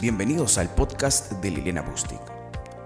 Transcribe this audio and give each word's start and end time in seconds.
Bienvenidos 0.00 0.56
al 0.56 0.70
podcast 0.70 1.30
de 1.42 1.50
Liliana 1.50 1.82
Bustic, 1.82 2.18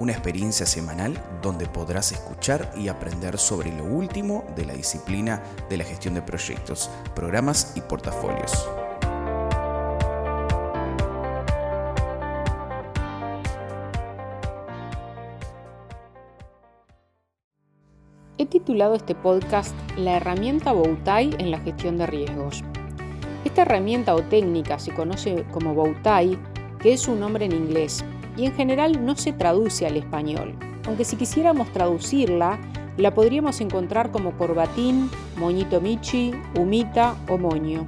una 0.01 0.11
experiencia 0.11 0.67
semanal 0.67 1.17
donde 1.43 1.69
podrás 1.69 2.11
escuchar 2.11 2.73
y 2.77 2.89
aprender 2.89 3.39
sobre 3.39 3.73
lo 3.73 3.85
último 3.85 4.45
de 4.57 4.65
la 4.65 4.75
disciplina 4.75 5.41
de 5.71 5.77
la 5.77 5.85
gestión 5.85 6.15
de 6.15 6.23
proyectos, 6.23 6.91
programas 7.15 7.73
y 7.77 7.83
portafolios. 7.83 8.69
He 18.39 18.47
titulado 18.47 18.97
este 18.97 19.15
podcast 19.15 19.77
La 19.97 20.17
herramienta 20.17 20.73
Bowtie 20.73 21.37
en 21.39 21.53
la 21.53 21.61
gestión 21.61 21.97
de 21.97 22.07
riesgos. 22.07 22.65
Esta 23.45 23.63
herramienta 23.63 24.17
o 24.17 24.23
técnica 24.25 24.81
se 24.81 24.93
conoce 24.93 25.45
como 25.53 25.75
Bowtie 25.75 26.41
que 26.85 26.93
es 26.93 27.09
un 27.09 27.19
nombre 27.19 27.47
en 27.47 27.53
inglés 27.53 28.05
y 28.37 28.45
en 28.45 28.53
general 28.53 29.07
no 29.07 29.17
se 29.17 29.33
traduce 29.33 29.87
al 29.87 29.97
español, 29.97 30.55
aunque 30.87 31.07
si 31.07 31.17
quisiéramos 31.17 31.73
traducirla, 31.73 32.59
la 32.99 33.15
podríamos 33.15 33.63
encontrar 33.63 34.11
como 34.11 34.37
corbatín, 34.37 35.09
moñito 35.39 35.81
michi, 35.81 36.33
humita 36.61 37.17
o 37.31 37.39
moño. 37.39 37.87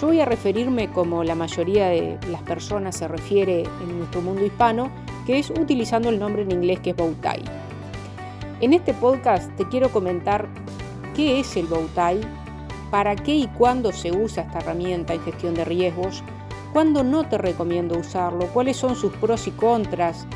Yo 0.00 0.06
voy 0.06 0.20
a 0.20 0.24
referirme 0.24 0.88
como 0.92 1.24
la 1.24 1.34
mayoría 1.34 1.88
de 1.88 2.16
las 2.30 2.42
personas 2.42 2.96
se 2.96 3.08
refiere 3.08 3.64
en 3.82 3.98
nuestro 3.98 4.22
mundo 4.22 4.46
hispano, 4.46 4.88
que 5.26 5.40
es 5.40 5.50
utilizando 5.50 6.08
el 6.08 6.20
nombre 6.20 6.42
en 6.42 6.52
inglés 6.52 6.78
que 6.78 6.90
es 6.90 6.96
bowtie. 6.96 7.42
En 8.60 8.72
este 8.72 8.94
podcast 8.94 9.50
te 9.56 9.66
quiero 9.66 9.88
comentar 9.90 10.46
qué 11.16 11.40
es 11.40 11.56
el 11.56 11.66
bowtie, 11.66 12.20
para 12.92 13.16
qué 13.16 13.34
y 13.34 13.48
cuándo 13.48 13.90
se 13.90 14.12
usa 14.12 14.44
esta 14.44 14.58
herramienta 14.58 15.12
en 15.12 15.22
gestión 15.22 15.54
de 15.54 15.64
riesgos, 15.64 16.22
¿Cuándo 16.72 17.04
no 17.04 17.28
te 17.28 17.36
recomiendo 17.36 17.98
usarlo? 17.98 18.46
¿Cuáles 18.46 18.78
son 18.78 18.96
sus 18.96 19.12
pros 19.12 19.46
y 19.46 19.50
contras? 19.50 20.26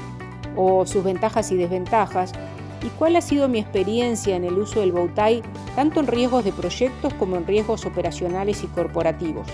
¿O 0.55 0.84
sus 0.84 1.03
ventajas 1.03 1.51
y 1.51 1.56
desventajas? 1.56 2.33
¿Y 2.83 2.89
cuál 2.98 3.17
ha 3.17 3.23
sido 3.23 3.48
mi 3.48 3.59
experiencia 3.59 4.37
en 4.37 4.45
el 4.45 4.59
uso 4.59 4.81
del 4.81 4.93
Bowtie, 4.93 5.43
tanto 5.75 6.01
en 6.01 6.06
riesgos 6.06 6.45
de 6.45 6.53
proyectos 6.53 7.15
como 7.15 7.37
en 7.37 7.47
riesgos 7.47 7.87
operacionales 7.87 8.62
y 8.62 8.67
corporativos? 8.67 9.47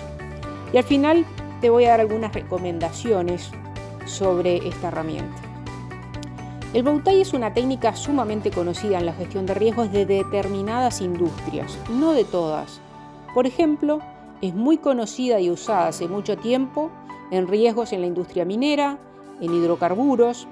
Y 0.73 0.77
al 0.77 0.83
final 0.83 1.25
te 1.61 1.69
voy 1.69 1.85
a 1.85 1.91
dar 1.91 2.01
algunas 2.01 2.33
recomendaciones 2.33 3.49
sobre 4.05 4.67
esta 4.67 4.89
herramienta. 4.89 5.41
El 6.73 6.83
Bowtie 6.83 7.21
es 7.21 7.33
una 7.33 7.53
técnica 7.53 7.95
sumamente 7.95 8.51
conocida 8.51 8.99
en 8.99 9.05
la 9.05 9.13
gestión 9.13 9.45
de 9.45 9.53
riesgos 9.53 9.89
de 9.93 10.05
determinadas 10.05 10.99
industrias, 10.99 11.77
no 11.89 12.11
de 12.11 12.25
todas. 12.25 12.81
Por 13.33 13.47
ejemplo, 13.47 13.99
es 14.43 14.53
muy 14.53 14.77
conocida 14.77 15.39
y 15.39 15.49
usada 15.49 15.87
hace 15.87 16.09
mucho 16.09 16.35
tiempo 16.35 16.91
en 17.31 17.47
riesgos 17.47 17.93
en 17.93 18.01
la 18.01 18.07
industria 18.07 18.43
minera, 18.43 18.97
en 19.39 19.53
hidrocarburos, 19.53 20.49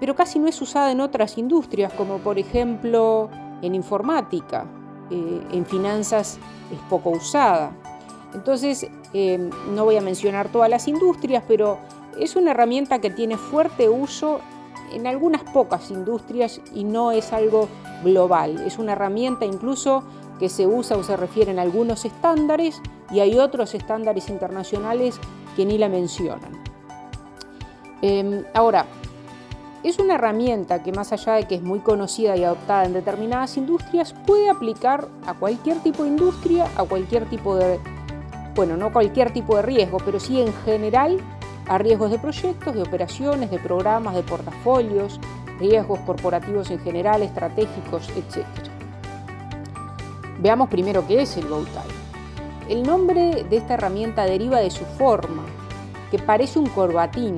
pero 0.00 0.16
casi 0.16 0.38
no 0.38 0.48
es 0.48 0.60
usada 0.62 0.90
en 0.90 1.02
otras 1.02 1.36
industrias, 1.36 1.92
como 1.92 2.16
por 2.16 2.38
ejemplo 2.38 3.28
en 3.60 3.74
informática, 3.74 4.64
eh, 5.10 5.42
en 5.52 5.66
finanzas 5.66 6.38
es 6.72 6.78
poco 6.88 7.10
usada. 7.10 7.72
Entonces, 8.32 8.86
eh, 9.12 9.50
no 9.74 9.84
voy 9.84 9.98
a 9.98 10.00
mencionar 10.00 10.48
todas 10.48 10.70
las 10.70 10.88
industrias, 10.88 11.44
pero 11.46 11.76
es 12.18 12.36
una 12.36 12.52
herramienta 12.52 13.00
que 13.00 13.10
tiene 13.10 13.36
fuerte 13.36 13.90
uso 13.90 14.40
en 14.94 15.06
algunas 15.06 15.42
pocas 15.42 15.90
industrias 15.90 16.58
y 16.74 16.84
no 16.84 17.12
es 17.12 17.34
algo 17.34 17.68
global. 18.02 18.62
Es 18.66 18.78
una 18.78 18.92
herramienta 18.92 19.44
incluso 19.44 20.04
que 20.38 20.48
se 20.48 20.66
usa 20.66 20.96
o 20.96 21.02
se 21.02 21.16
refieren 21.16 21.58
algunos 21.58 22.04
estándares 22.04 22.80
y 23.10 23.20
hay 23.20 23.38
otros 23.38 23.74
estándares 23.74 24.28
internacionales 24.28 25.18
que 25.56 25.64
ni 25.64 25.78
la 25.78 25.88
mencionan. 25.88 26.52
Em, 28.02 28.44
ahora, 28.54 28.86
es 29.82 29.98
una 29.98 30.14
herramienta 30.14 30.82
que 30.82 30.92
más 30.92 31.12
allá 31.12 31.34
de 31.34 31.46
que 31.46 31.56
es 31.56 31.62
muy 31.62 31.80
conocida 31.80 32.36
y 32.36 32.44
adoptada 32.44 32.84
en 32.84 32.94
determinadas 32.94 33.56
industrias, 33.56 34.14
puede 34.26 34.48
aplicar 34.48 35.08
a 35.26 35.34
cualquier 35.34 35.78
tipo 35.80 36.04
de 36.04 36.08
industria, 36.08 36.66
a 36.76 36.84
cualquier 36.84 37.26
tipo 37.26 37.56
de, 37.56 37.78
bueno, 38.54 38.76
no 38.76 38.92
cualquier 38.92 39.32
tipo 39.32 39.56
de 39.56 39.62
riesgo, 39.62 39.98
pero 40.04 40.18
sí 40.18 40.40
en 40.40 40.52
general 40.64 41.18
a 41.66 41.78
riesgos 41.78 42.10
de 42.10 42.18
proyectos, 42.18 42.74
de 42.74 42.82
operaciones, 42.82 43.50
de 43.50 43.58
programas, 43.58 44.14
de 44.14 44.22
portafolios, 44.22 45.20
riesgos 45.58 46.00
corporativos 46.00 46.70
en 46.70 46.80
general, 46.80 47.22
estratégicos, 47.22 48.08
etc. 48.10 48.46
Veamos 50.40 50.68
primero 50.68 51.06
qué 51.06 51.22
es 51.22 51.36
el 51.36 51.46
Bowtie. 51.46 52.03
El 52.68 52.82
nombre 52.82 53.44
de 53.44 53.56
esta 53.56 53.74
herramienta 53.74 54.24
deriva 54.24 54.58
de 54.58 54.70
su 54.70 54.84
forma, 54.84 55.44
que 56.10 56.18
parece 56.18 56.58
un 56.58 56.66
corbatín, 56.66 57.36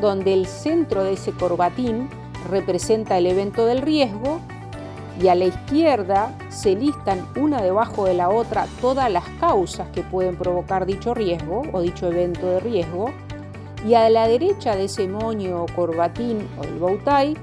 donde 0.00 0.32
el 0.32 0.46
centro 0.46 1.02
de 1.02 1.14
ese 1.14 1.32
corbatín 1.32 2.08
representa 2.50 3.18
el 3.18 3.26
evento 3.26 3.66
del 3.66 3.82
riesgo 3.82 4.40
y 5.20 5.28
a 5.28 5.34
la 5.34 5.46
izquierda 5.46 6.34
se 6.48 6.74
listan 6.74 7.26
una 7.36 7.62
debajo 7.62 8.04
de 8.06 8.14
la 8.14 8.28
otra 8.28 8.66
todas 8.80 9.10
las 9.10 9.24
causas 9.40 9.88
que 9.90 10.02
pueden 10.02 10.36
provocar 10.36 10.86
dicho 10.86 11.14
riesgo 11.14 11.62
o 11.72 11.80
dicho 11.80 12.08
evento 12.08 12.46
de 12.46 12.60
riesgo. 12.60 13.10
Y 13.86 13.94
a 13.94 14.08
la 14.08 14.28
derecha 14.28 14.76
de 14.76 14.84
ese 14.84 15.08
moño 15.08 15.64
o 15.64 15.66
corbatín 15.74 16.46
o 16.58 16.62
el 16.62 16.78
bowtie 16.78 17.36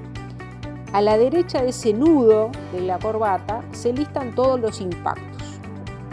a 0.94 1.02
la 1.02 1.18
derecha 1.18 1.62
de 1.62 1.70
ese 1.70 1.94
nudo 1.94 2.50
de 2.72 2.82
la 2.82 2.98
corbata 2.98 3.62
se 3.72 3.94
listan 3.94 4.34
todos 4.34 4.60
los 4.60 4.82
impactos, 4.82 5.29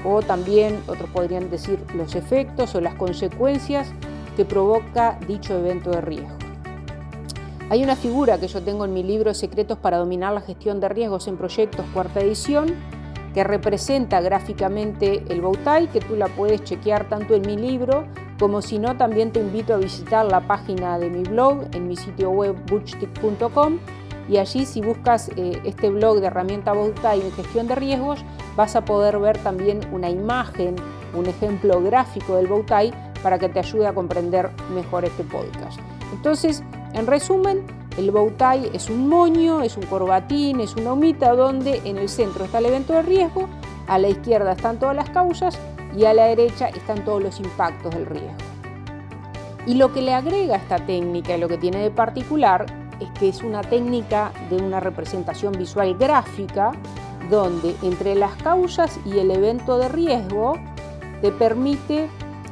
o 0.07 0.23
también 0.23 0.81
otros 0.87 1.11
podrían 1.11 1.51
decir 1.51 1.79
los 1.95 2.15
efectos 2.15 2.75
o 2.75 2.81
las 2.81 2.95
consecuencias 2.95 3.89
que 4.37 4.45
provoca 4.45 5.19
dicho 5.27 5.59
evento 5.59 5.91
de 5.91 6.01
riesgo. 6.01 6.37
Hay 7.69 7.83
una 7.83 7.97
figura 7.97 8.39
que 8.39 8.47
yo 8.47 8.63
tengo 8.63 8.85
en 8.85 8.95
mi 8.95 9.03
libro 9.03 9.35
Secretos 9.35 9.79
para 9.79 9.97
dominar 9.97 10.33
la 10.33 10.41
gestión 10.41 10.79
de 10.79 10.89
riesgos 10.89 11.27
en 11.27 11.37
proyectos, 11.37 11.85
cuarta 11.93 12.21
edición, 12.21 12.75
que 13.35 13.43
representa 13.43 14.21
gráficamente 14.21 15.25
el 15.29 15.41
Bowtie, 15.41 15.89
que 15.93 16.01
tú 16.01 16.15
la 16.15 16.29
puedes 16.29 16.63
chequear 16.63 17.09
tanto 17.09 17.35
en 17.35 17.43
mi 17.43 17.57
libro 17.57 18.07
como 18.39 18.61
si 18.61 18.79
no, 18.79 18.97
también 18.97 19.33
te 19.33 19.41
invito 19.41 19.73
a 19.73 19.79
visitar 19.79 20.27
la 20.27 20.47
página 20.47 20.99
de 20.99 21.09
mi 21.09 21.23
blog 21.23 21.65
en 21.73 21.89
mi 21.89 21.97
sitio 21.97 22.31
web 22.31 22.55
butchtick.com 22.67 23.79
y 24.29 24.39
allí 24.39 24.67
si 24.67 24.81
buscas 24.81 25.31
eh, 25.37 25.61
este 25.65 25.91
blog 25.91 26.21
de 26.21 26.27
herramienta 26.27 26.73
Bowtie 26.73 27.25
en 27.25 27.33
gestión 27.33 27.67
de 27.67 27.75
riesgos 27.75 28.25
vas 28.57 28.77
a 28.77 28.85
poder 28.85 29.19
ver 29.19 29.39
también 29.39 29.81
una 29.93 30.11
imagen, 30.11 30.77
un 31.15 31.27
ejemplo 31.27 31.81
gráfico 31.83 32.37
del 32.37 32.47
Bowtie 32.47 32.93
para 33.23 33.39
que 33.39 33.49
te 33.49 33.59
ayude 33.59 33.87
a 33.87 33.95
comprender 33.95 34.51
mejor 34.75 35.05
este 35.05 35.25
podcast. 35.25 35.79
Entonces, 36.13 36.63
en 36.95 37.07
resumen, 37.07 37.65
el 37.97 38.11
Bowtie 38.11 38.71
es 38.73 38.91
un 38.91 39.09
moño, 39.09 39.63
es 39.63 39.77
un 39.77 39.85
corbatín, 39.85 40.61
es 40.61 40.75
una 40.77 40.93
humita 40.93 41.35
donde 41.35 41.81
en 41.85 41.99
el 41.99 42.09
centro 42.09 42.45
está 42.45 42.59
el 42.59 42.67
evento 42.67 42.93
de 42.93 43.03
riesgo, 43.03 43.49
a 43.87 43.99
la 43.99 44.09
izquierda 44.09 44.53
están 44.53 44.79
todas 44.79 44.97
las 44.97 45.11
causas 45.11 45.59
y 45.97 46.05
a 46.05 46.13
la 46.13 46.25
derecha 46.27 46.69
están 46.69 47.05
todos 47.05 47.23
los 47.23 47.41
impactos 47.41 47.95
del 47.95 48.07
riesgo. 48.07 48.35
Y 49.67 49.75
lo 49.75 49.93
que 49.93 50.03
le 50.03 50.15
agrega 50.15 50.57
esta 50.57 50.77
técnica 50.77 51.37
y 51.37 51.41
lo 51.41 51.49
que 51.49 51.59
tiene 51.59 51.79
de 51.79 51.91
particular 51.91 52.67
que 53.19 53.29
es 53.29 53.43
una 53.43 53.63
técnica 53.63 54.33
de 54.51 54.57
una 54.57 54.81
representación 54.81 55.53
visual 55.53 55.97
gráfica 55.97 56.73
donde 57.31 57.77
entre 57.83 58.15
las 58.15 58.35
causas 58.37 58.99
y 59.05 59.19
el 59.19 59.31
evento 59.31 59.79
de 59.79 59.89
riesgo 59.89 60.55
te 61.21 61.33
permite 61.33 62.09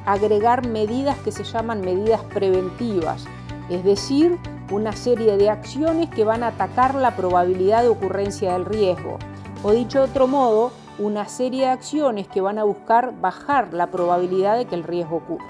agregar 0.06 0.66
medidas 0.66 1.18
que 1.18 1.32
se 1.32 1.44
llaman 1.44 1.80
medidas 1.80 2.22
preventivas, 2.22 3.24
es 3.70 3.84
decir, 3.84 4.38
una 4.70 4.92
serie 4.92 5.36
de 5.36 5.50
acciones 5.50 6.08
que 6.10 6.24
van 6.24 6.42
a 6.42 6.48
atacar 6.48 6.94
la 6.94 7.16
probabilidad 7.16 7.82
de 7.82 7.88
ocurrencia 7.88 8.54
del 8.54 8.64
riesgo. 8.64 9.18
O 9.62 9.72
dicho 9.72 9.98
de 9.98 10.10
otro 10.10 10.26
modo, 10.26 10.72
una 10.98 11.28
serie 11.28 11.62
de 11.62 11.70
acciones 11.72 12.28
que 12.28 12.40
van 12.40 12.58
a 12.58 12.64
buscar 12.64 13.18
bajar 13.20 13.72
la 13.74 13.88
probabilidad 13.88 14.56
de 14.56 14.66
que 14.66 14.74
el 14.74 14.84
riesgo 14.84 15.16
ocurra. 15.16 15.46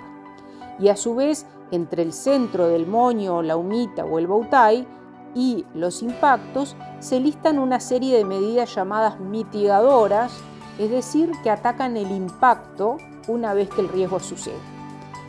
Y 0.79 0.89
a 0.89 0.97
su 0.97 1.15
vez, 1.15 1.47
entre 1.75 2.03
el 2.03 2.13
centro 2.13 2.69
del 2.69 2.87
moño, 2.87 3.43
la 3.43 3.57
humita 3.57 4.05
o 4.05 4.19
el 4.19 4.27
bowtie 4.27 4.87
y 5.35 5.65
los 5.75 6.03
impactos, 6.03 6.77
se 7.01 7.21
listan 7.21 7.59
una 7.59 7.81
serie 7.81 8.17
de 8.17 8.25
medidas 8.25 8.75
llamadas 8.75 9.19
mitigadoras, 9.21 10.33
es 10.79 10.91
decir, 10.91 11.33
que 11.43 11.51
atacan 11.51 11.97
el 11.97 12.11
impacto 12.11 12.99
una 13.29 13.55
vez 13.55 13.69
que 13.71 13.81
el 13.81 13.89
riesgo 13.89 14.21
sucede. 14.21 14.59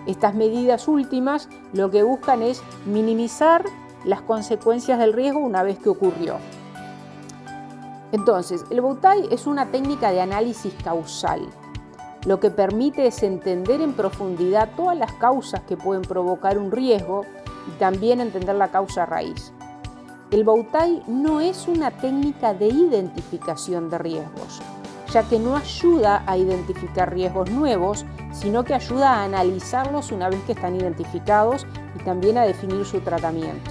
Estas 0.06 0.36
medidas 0.36 0.88
últimas 0.88 1.50
lo 1.74 1.90
que 1.90 2.04
buscan 2.04 2.44
es 2.44 2.62
minimizar 2.86 3.66
las 4.04 4.22
consecuencias 4.22 5.00
del 5.00 5.14
riesgo 5.14 5.40
una 5.40 5.64
vez 5.64 5.80
que 5.80 5.90
ocurrió. 5.90 6.38
Entonces, 8.12 8.64
el 8.70 8.82
Bowtie 8.82 9.28
es 9.32 9.48
una 9.48 9.72
técnica 9.72 10.12
de 10.12 10.22
análisis 10.22 10.74
causal. 10.84 11.42
Lo 12.26 12.40
que 12.40 12.50
permite 12.50 13.06
es 13.06 13.22
entender 13.22 13.82
en 13.82 13.94
profundidad 13.94 14.70
todas 14.76 14.98
las 14.98 15.12
causas 15.14 15.62
que 15.62 15.78
pueden 15.78 16.02
provocar 16.02 16.58
un 16.58 16.72
riesgo 16.72 17.22
y 17.68 17.72
también 17.78 18.20
entender 18.20 18.56
la 18.56 18.70
causa 18.70 19.06
raíz. 19.06 19.54
El 20.32 20.44
Bowtie 20.44 21.04
no 21.06 21.40
es 21.40 21.68
una 21.68 21.92
técnica 21.92 22.56
de 22.56 22.68
identificación 22.68 23.92
de 23.92 24.00
riesgos, 24.00 24.60
ya 25.12 25.22
que 25.22 25.38
no 25.38 25.56
ayuda 25.56 26.24
a 26.26 26.36
identificar 26.36 27.14
riesgos 27.14 27.52
nuevos, 27.52 28.06
sino 28.34 28.64
que 28.64 28.74
ayuda 28.74 29.14
a 29.14 29.24
analizarlos 29.24 30.12
una 30.12 30.30
vez 30.30 30.42
que 30.46 30.54
están 30.54 30.76
identificados 30.76 31.68
y 31.96 32.04
también 32.04 32.40
a 32.40 32.44
definir 32.44 32.86
su 32.86 33.02
tratamiento. 33.02 33.70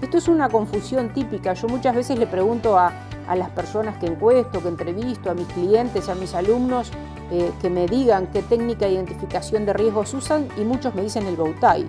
Esto 0.00 0.16
es 0.16 0.28
una 0.28 0.48
confusión 0.48 1.12
típica. 1.12 1.54
Yo 1.54 1.66
muchas 1.66 1.94
veces 1.94 2.18
le 2.18 2.28
pregunto 2.28 2.78
a, 2.78 2.92
las 3.34 3.50
personas 3.50 3.96
que 3.98 4.06
encuesto, 4.06 4.62
que 4.62 4.68
entrevisto, 4.68 5.30
a 5.30 5.34
mis 5.34 5.46
clientes, 5.48 6.08
a 6.08 6.14
mis 6.14 6.34
alumnos, 6.34 6.90
eh, 7.30 7.52
que 7.62 7.70
me 7.70 7.86
digan 7.86 8.26
qué 8.32 8.42
técnica 8.42 8.86
de 8.86 8.92
identificación 8.92 9.64
de 9.64 9.72
riesgos 9.72 10.12
usan 10.14 10.48
y 10.56 10.62
muchos 10.62 10.94
me 10.94 11.02
dicen 11.02 11.26
el 11.26 11.36
Bowtie. 11.36 11.86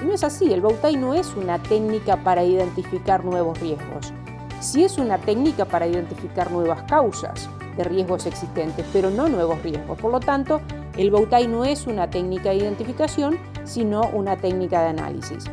Y 0.00 0.04
no 0.04 0.14
es 0.14 0.24
así, 0.24 0.52
el 0.52 0.60
Bowtie 0.60 0.96
no 0.96 1.12
es 1.12 1.34
una 1.34 1.58
técnica 1.62 2.16
para 2.24 2.42
identificar 2.42 3.24
nuevos 3.24 3.60
riesgos. 3.60 4.12
Sí 4.60 4.84
es 4.84 4.96
una 4.96 5.18
técnica 5.18 5.66
para 5.66 5.86
identificar 5.86 6.50
nuevas 6.50 6.82
causas 6.84 7.50
de 7.76 7.84
riesgos 7.84 8.26
existentes, 8.26 8.84
pero 8.92 9.10
no 9.10 9.28
nuevos 9.28 9.62
riesgos. 9.62 9.98
Por 9.98 10.10
lo 10.10 10.20
tanto, 10.20 10.60
el 10.96 11.10
Bowtie 11.10 11.48
no 11.48 11.64
es 11.64 11.86
una 11.86 12.08
técnica 12.08 12.50
de 12.50 12.56
identificación, 12.56 13.38
sino 13.64 14.08
una 14.12 14.36
técnica 14.36 14.82
de 14.82 14.88
análisis. 14.88 15.44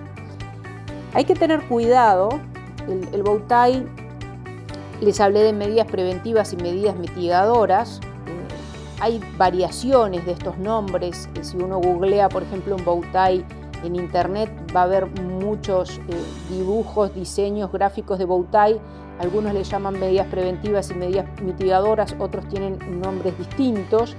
Hay 1.13 1.25
que 1.25 1.35
tener 1.35 1.61
cuidado, 1.67 2.29
el, 2.87 3.07
el 3.13 3.23
les 5.01 5.19
hablé 5.19 5.41
de 5.41 5.53
medidas 5.53 5.87
preventivas 5.87 6.53
y 6.53 6.57
medidas 6.57 6.95
mitigadoras, 6.97 7.99
hay 8.99 9.21
variaciones 9.37 10.25
de 10.25 10.31
estos 10.31 10.57
nombres, 10.57 11.29
si 11.41 11.57
uno 11.57 11.79
googlea 11.79 12.29
por 12.29 12.43
ejemplo 12.43 12.75
un 12.75 12.85
Bowtie 12.85 13.45
en 13.83 13.95
internet 13.95 14.49
va 14.75 14.83
a 14.83 14.87
ver 14.87 15.07
muchos 15.21 15.97
eh, 15.97 16.01
dibujos, 16.49 17.13
diseños, 17.13 17.71
gráficos 17.71 18.17
de 18.17 18.25
Bowtie, 18.25 18.79
algunos 19.19 19.53
le 19.53 19.63
llaman 19.63 19.99
medidas 19.99 20.27
preventivas 20.27 20.91
y 20.91 20.95
medidas 20.95 21.25
mitigadoras, 21.41 22.15
otros 22.19 22.47
tienen 22.49 22.79
nombres 22.99 23.37
distintos. 23.37 24.15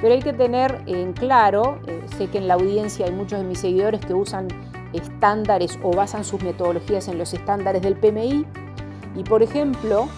Pero 0.00 0.14
hay 0.14 0.20
que 0.20 0.32
tener 0.32 0.82
en 0.86 1.12
claro, 1.12 1.78
eh, 1.86 2.04
sé 2.18 2.26
que 2.26 2.38
en 2.38 2.48
la 2.48 2.54
audiencia 2.54 3.06
hay 3.06 3.12
muchos 3.12 3.38
de 3.38 3.44
mis 3.44 3.60
seguidores 3.60 4.04
que 4.04 4.14
usan 4.14 4.48
estándares 4.92 5.78
o 5.82 5.94
basan 5.94 6.24
sus 6.24 6.42
metodologías 6.42 7.06
en 7.06 7.18
los 7.18 7.32
estándares 7.32 7.82
del 7.82 7.96
PMI 7.96 8.44
y 9.16 9.24
por 9.24 9.42
ejemplo 9.42 10.08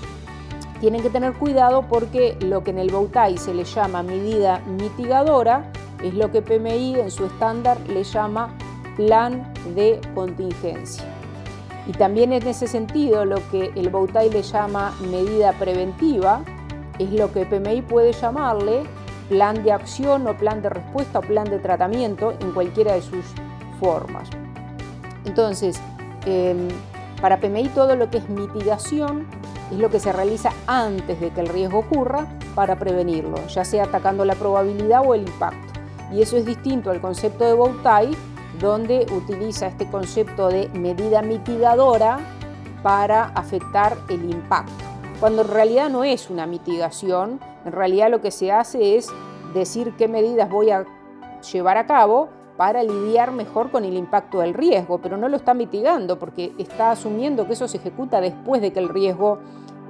tienen 0.81 1.03
que 1.03 1.11
tener 1.11 1.33
cuidado 1.35 1.83
porque 1.89 2.37
lo 2.41 2.63
que 2.63 2.71
en 2.71 2.79
el 2.79 2.91
Bowtie 2.91 3.39
se 3.39 3.55
le 3.55 3.65
llama 3.65 4.03
medida 4.03 4.61
mitigadora 4.67 5.71
es 6.03 6.15
lo 6.15 6.31
que 6.31 6.43
PMI 6.43 6.97
en 7.01 7.11
su 7.11 7.25
estándar 7.25 7.79
le 7.89 8.05
llama 8.05 8.55
plan 8.97 9.53
de 9.75 10.01
contingencia. 10.15 11.05
Y 11.87 11.93
también 11.93 12.33
en 12.33 12.47
ese 12.47 12.67
sentido 12.67 13.25
lo 13.25 13.37
que 13.51 13.73
el 13.75 13.89
Bowtie 13.89 14.31
le 14.31 14.43
llama 14.43 14.95
medida 15.11 15.53
preventiva 15.53 16.43
es 16.99 17.11
lo 17.11 17.33
que 17.33 17.47
PMI 17.47 17.83
puede 17.83 18.13
llamarle 18.13 18.85
plan 19.29 19.63
de 19.63 19.73
acción 19.73 20.27
o 20.27 20.37
plan 20.37 20.63
de 20.63 20.69
respuesta 20.69 21.19
o 21.19 21.23
plan 21.23 21.49
de 21.49 21.59
tratamiento 21.59 22.35
en 22.41 22.53
cualquiera 22.53 22.95
de 22.95 23.03
sus 23.03 23.25
formas. 23.81 24.29
Entonces, 25.25 25.81
em, 26.27 26.69
para 27.25 27.41
PMI 27.41 27.71
todo 27.71 27.97
lo 27.97 28.11
que 28.11 28.19
es 28.19 28.29
mitigación 28.29 29.27
es 29.73 29.79
lo 29.79 29.89
que 29.89 29.99
se 29.99 30.13
realiza 30.13 30.53
antes 30.67 31.19
de 31.23 31.31
que 31.31 31.41
el 31.41 31.49
riesgo 31.49 31.79
ocurra 31.79 32.27
para 32.55 32.79
prevenirlo, 32.79 33.39
ya 33.47 33.65
sea 33.65 33.85
atacando 33.85 34.27
la 34.27 34.35
probabilidad 34.35 35.01
o 35.03 35.15
el 35.15 35.23
impacto. 35.23 35.81
Y 36.13 36.21
eso 36.21 36.37
es 36.37 36.45
distinto 36.45 36.91
al 36.91 37.01
concepto 37.01 37.47
de 37.47 37.55
Bowtie, 37.55 38.15
donde 38.61 39.07
utiliza 39.11 39.69
este 39.69 39.91
concepto 39.91 40.49
de 40.49 40.69
medida 40.75 41.23
mitigadora 41.23 42.19
para 42.83 43.29
afectar 43.29 43.97
el 44.11 44.31
impacto, 44.31 44.85
cuando 45.19 45.41
en 45.41 45.49
realidad 45.49 45.89
no 45.89 46.05
es 46.05 46.29
una 46.29 46.45
mitigación, 46.45 47.41
en 47.65 47.73
realidad 47.73 48.11
lo 48.11 48.21
que 48.21 48.33
se 48.33 48.53
hace 48.53 48.97
es 48.99 49.09
decir 49.55 49.95
qué 49.97 50.09
medidas 50.09 50.51
voy 50.51 50.73
a 50.73 50.85
llevar 51.51 51.79
a 51.79 51.87
cabo 51.87 52.29
para 52.57 52.83
lidiar 52.83 53.33
mejor 53.33 53.71
con 53.71 53.85
el 53.85 53.95
impacto 53.95 54.41
del 54.41 54.55
riesgo, 54.55 54.99
pero 54.99 55.17
no 55.17 55.29
lo 55.29 55.37
está 55.37 55.55
mitigando 55.55 56.19
porque 56.19 56.53
está 56.59 56.91
asumiendo 56.93 57.47
que 57.47 57.55
eso 57.55 57.67
se 57.67 57.79
ejecuta 57.79 58.21
después 58.21 58.63
de 58.63 58.73
que 58.73 58.79
el 58.79 58.89
riesgo 58.89 59.39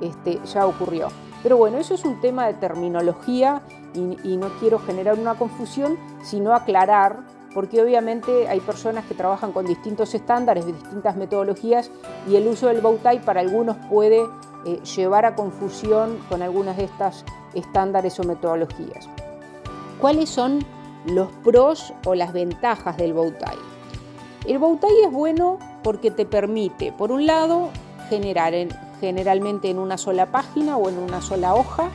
este, 0.01 0.41
ya 0.47 0.67
ocurrió. 0.67 1.09
Pero 1.43 1.59
bueno, 1.59 1.77
eso 1.77 1.95
es 1.95 2.05
un 2.05 2.21
tema 2.23 2.47
de 2.47 2.55
terminología 2.55 3.63
y, 3.95 4.37
no 4.39 4.49
quiero 4.59 4.79
generar 4.79 5.19
una 5.19 5.35
confusión, 5.35 5.99
sino 6.23 6.55
aclarar, 6.55 7.19
porque 7.53 7.81
obviamente 7.83 8.49
hay 8.49 8.61
personas 8.61 9.05
que 9.05 9.15
trabajan 9.15 9.53
con 9.53 9.67
distintos 9.67 10.15
estándares, 10.15 10.67
distintas 10.67 11.17
metodologías, 11.17 11.91
y 12.27 12.37
el 12.37 12.49
uso 12.49 12.69
del 12.69 12.81
Bowtie 12.81 13.21
para 13.21 13.41
algunos 13.41 13.77
puede 13.89 14.25
eh, 14.65 14.81
llevar 14.97 15.27
a 15.27 15.37
confusión 15.37 16.19
con 16.29 16.43
algunas 16.43 16.79
de 16.79 16.85
estas 16.85 17.25
estándares 17.53 18.19
o 18.19 18.25
metodologías. 18.25 19.09
¿Cuáles 20.01 20.31
son 20.31 20.65
los 21.07 21.29
pros 21.43 21.93
o 22.05 22.15
las 22.15 22.33
ventajas 22.33 22.97
del 22.97 23.13
Bowtie? 23.13 23.59
El 24.47 24.59
Bowtie 24.59 25.05
es 25.05 25.13
bueno 25.13 25.59
porque 25.83 26.11
te 26.11 26.27
permite, 26.27 26.93
por 26.93 27.13
un 27.13 27.27
lado, 27.27 27.71
generar 28.09 28.55
generalmente 29.01 29.71
en 29.71 29.79
una 29.79 29.99
sola 29.99 30.27
página 30.27 30.77
o 30.77 30.89
en 30.89 30.99
una 30.99 31.21
sola 31.21 31.55
hoja, 31.55 31.91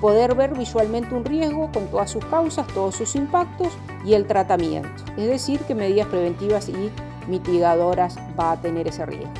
poder 0.00 0.34
ver 0.34 0.54
visualmente 0.54 1.14
un 1.14 1.24
riesgo 1.24 1.70
con 1.72 1.86
todas 1.86 2.10
sus 2.10 2.24
causas, 2.26 2.66
todos 2.68 2.96
sus 2.96 3.14
impactos 3.16 3.68
y 4.04 4.14
el 4.14 4.26
tratamiento. 4.26 4.88
Es 5.16 5.28
decir, 5.28 5.60
qué 5.66 5.74
medidas 5.74 6.06
preventivas 6.08 6.68
y 6.68 6.90
mitigadoras 7.26 8.18
va 8.38 8.52
a 8.52 8.60
tener 8.60 8.86
ese 8.88 9.06
riesgo. 9.06 9.32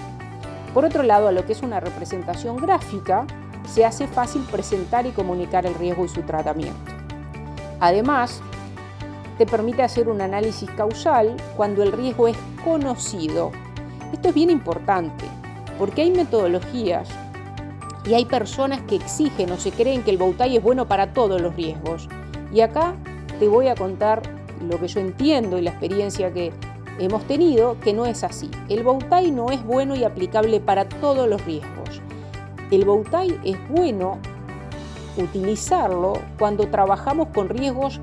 Por 0.73 0.85
otro 0.85 1.03
lado, 1.03 1.29
a 1.29 1.33
lo 1.33 1.45
que 1.47 1.53
es 1.53 1.63
una 1.63 1.81
representación 1.81 2.57
gráfica, 2.57 3.27
se 3.67 3.85
hace 3.85 4.07
fácil 4.07 4.43
presentar 4.51 5.07
y 5.07 5.11
comunicar 5.11 5.67
el 5.67 5.75
riesgo 5.75 6.05
y 6.05 6.09
su 6.09 6.23
tratamiento. 6.23 6.93
Además, 7.81 8.41
te 9.39 9.47
permite 9.47 9.83
hacer 9.83 10.09
un 10.09 10.21
análisis 10.21 10.71
causal 10.71 11.37
cuando 11.57 11.83
el 11.83 11.93
riesgo 11.93 12.29
es 12.29 12.37
conocido. 12.65 13.53
Esto 14.13 14.29
es 14.29 14.35
bien 14.35 14.51
importante, 14.51 15.25
porque 15.79 16.03
hay 16.03 16.11
metodologías 16.11 17.09
y 18.07 18.15
hay 18.15 18.25
personas 18.25 18.81
que 18.83 18.97
exigen 18.97 19.51
o 19.51 19.57
se 19.57 19.73
creen 19.73 20.03
que 20.03 20.11
el 20.11 20.19
Bowtie 20.19 20.57
es 20.57 20.63
bueno 20.63 20.87
para 20.87 21.13
todos 21.13 21.41
los 21.41 21.55
riesgos. 21.57 22.09
Y 22.53 22.61
acá 22.61 22.95
te 23.39 23.49
voy 23.49 23.69
a 23.69 23.75
contar 23.75 24.23
lo 24.67 24.79
que 24.81 24.89
yo 24.89 25.01
entiendo 25.01 25.59
y 25.59 25.63
la 25.63 25.71
experiencia 25.71 26.33
que 26.33 26.53
hemos 26.99 27.25
tenido 27.25 27.79
que 27.81 27.93
no 27.93 28.07
es 28.07 28.25
así. 28.25 28.51
El 28.69 28.83
Bowtie 28.85 29.33
no 29.33 29.51
es 29.51 29.63
bueno 29.65 29.97
y 29.97 30.05
aplicable 30.05 30.61
para 30.61 30.89
todos 30.89 31.29
los 31.29 31.45
riesgos. 31.45 32.01
El 32.71 32.85
Bowtie 32.85 33.39
es 33.45 33.57
bueno 33.69 34.19
utilizarlo 35.17 36.15
cuando 36.39 36.67
trabajamos 36.69 37.29
con 37.29 37.49
riesgos 37.49 38.01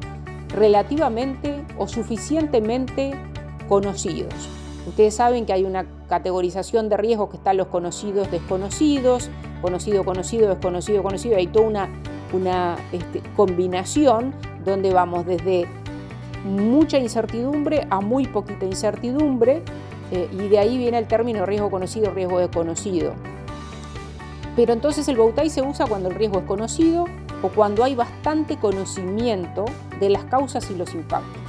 relativamente 0.54 1.64
o 1.78 1.88
suficientemente 1.88 3.14
conocidos. 3.68 4.34
Ustedes 4.88 5.16
saben 5.16 5.46
que 5.46 5.54
hay 5.54 5.64
una 5.64 5.86
categorización 6.10 6.90
de 6.90 6.98
riesgos 6.98 7.30
que 7.30 7.38
están 7.38 7.58
los 7.58 7.68
conocidos, 7.68 8.30
desconocidos, 8.30 9.30
conocido, 9.62 10.04
conocido, 10.04 10.50
desconocido, 10.50 11.02
conocido. 11.02 11.38
Hay 11.38 11.48
toda 11.48 11.90
una, 12.34 12.78
este, 12.92 13.22
combinación 13.36 14.34
donde 14.66 14.94
vamos 14.94 15.26
desde 15.26 15.68
mucha 16.44 16.98
incertidumbre 16.98 17.88
a 17.90 18.02
muy 18.02 18.28
poquita 18.28 18.66
incertidumbre 18.66 19.62
eh, 20.12 20.30
y 20.32 20.50
de 20.50 20.60
ahí 20.60 20.78
viene 20.78 20.98
el 20.98 21.08
término 21.08 21.46
riesgo 21.46 21.72
conocido, 21.72 22.12
riesgo 22.12 22.40
desconocido. 22.40 23.14
Pero 24.56 24.74
entonces 24.74 25.08
el 25.08 25.16
Bowtie 25.16 25.50
se 25.50 25.62
usa 25.62 25.88
cuando 25.88 26.10
el 26.10 26.16
riesgo 26.16 26.40
es 26.40 26.46
conocido 26.46 27.06
o 27.44 27.50
cuando 27.50 27.84
hay 27.84 27.94
bastante 27.94 28.58
conocimiento 28.58 29.66
de 30.00 30.10
las 30.10 30.24
causas 30.24 30.72
y 30.72 30.76
los 30.76 30.96
impactos. 30.96 31.42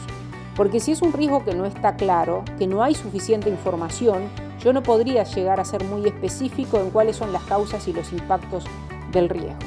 Porque 0.57 0.81
si 0.81 0.93
es 0.93 1.01
un 1.01 1.13
riesgo 1.13 1.45
que 1.45 1.55
no 1.55 1.65
está 1.65 1.97
claro, 1.97 2.45
que 2.59 2.67
no 2.67 2.83
hay 2.83 2.95
suficiente 2.95 3.49
información, 3.49 4.29
yo 4.61 4.73
no 4.73 4.83
podría 4.83 5.25
llegar 5.25 5.61
a 5.61 5.65
ser 5.65 5.85
muy 5.85 6.07
específico 6.07 6.79
en 6.79 6.91
cuáles 6.91 7.17
son 7.17 7.33
las 7.33 7.43
causas 7.45 7.89
y 7.89 7.93
los 7.93 8.13
impactos 8.13 8.65
del 9.13 9.29
riesgo. 9.29 9.59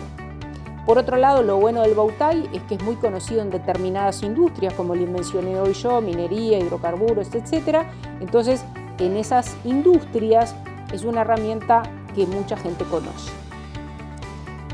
Por 0.85 0.97
otro 0.97 1.17
lado, 1.17 1.43
lo 1.43 1.57
bueno 1.57 1.81
del 1.81 1.95
Bowtie 1.95 2.49
es 2.53 2.61
que 2.63 2.75
es 2.75 2.83
muy 2.83 2.95
conocido 2.95 3.41
en 3.41 3.49
determinadas 3.49 4.23
industrias, 4.23 4.73
como 4.73 4.95
les 4.95 5.09
mencioné 5.09 5.59
hoy 5.59 5.73
yo, 5.73 5.99
minería, 6.01 6.59
hidrocarburos, 6.59 7.27
etc. 7.35 7.79
Entonces, 8.21 8.63
en 8.97 9.17
esas 9.17 9.57
industrias 9.65 10.55
es 10.93 11.03
una 11.03 11.21
herramienta 11.21 11.83
que 12.15 12.25
mucha 12.25 12.55
gente 12.55 12.85
conoce. 12.85 13.46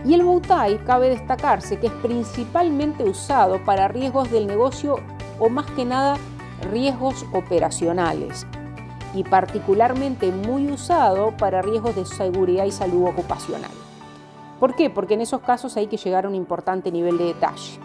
Y 0.06 0.14
el 0.14 0.24
Bowtie 0.24 0.84
cabe 0.86 1.10
destacarse 1.10 1.80
que 1.80 1.88
es 1.88 1.94
principalmente 1.94 3.04
usado 3.04 3.64
para 3.64 3.88
riesgos 3.88 4.30
del 4.32 4.48
negocio 4.48 4.98
o 5.40 5.50
más 5.50 5.66
que 5.72 5.86
nada 5.86 6.18
riesgos 6.72 7.26
operacionales 7.34 8.46
y 9.14 9.24
particularmente 9.24 10.32
muy 10.32 10.72
usado 10.72 11.36
para 11.38 11.62
riesgos 11.62 11.96
de 11.96 12.06
seguridad 12.06 12.66
y 12.66 12.72
salud 12.72 13.08
ocupacional. 13.08 13.72
¿Por 14.60 14.76
qué? 14.76 14.90
Porque 14.90 15.14
en 15.14 15.22
esos 15.22 15.42
casos 15.42 15.78
hay 15.78 15.88
que 15.88 15.98
llegar 15.98 16.26
a 16.26 16.30
un 16.30 16.36
importante 16.36 16.92
nivel 16.92 17.18
de 17.18 17.26
detalle. 17.26 17.80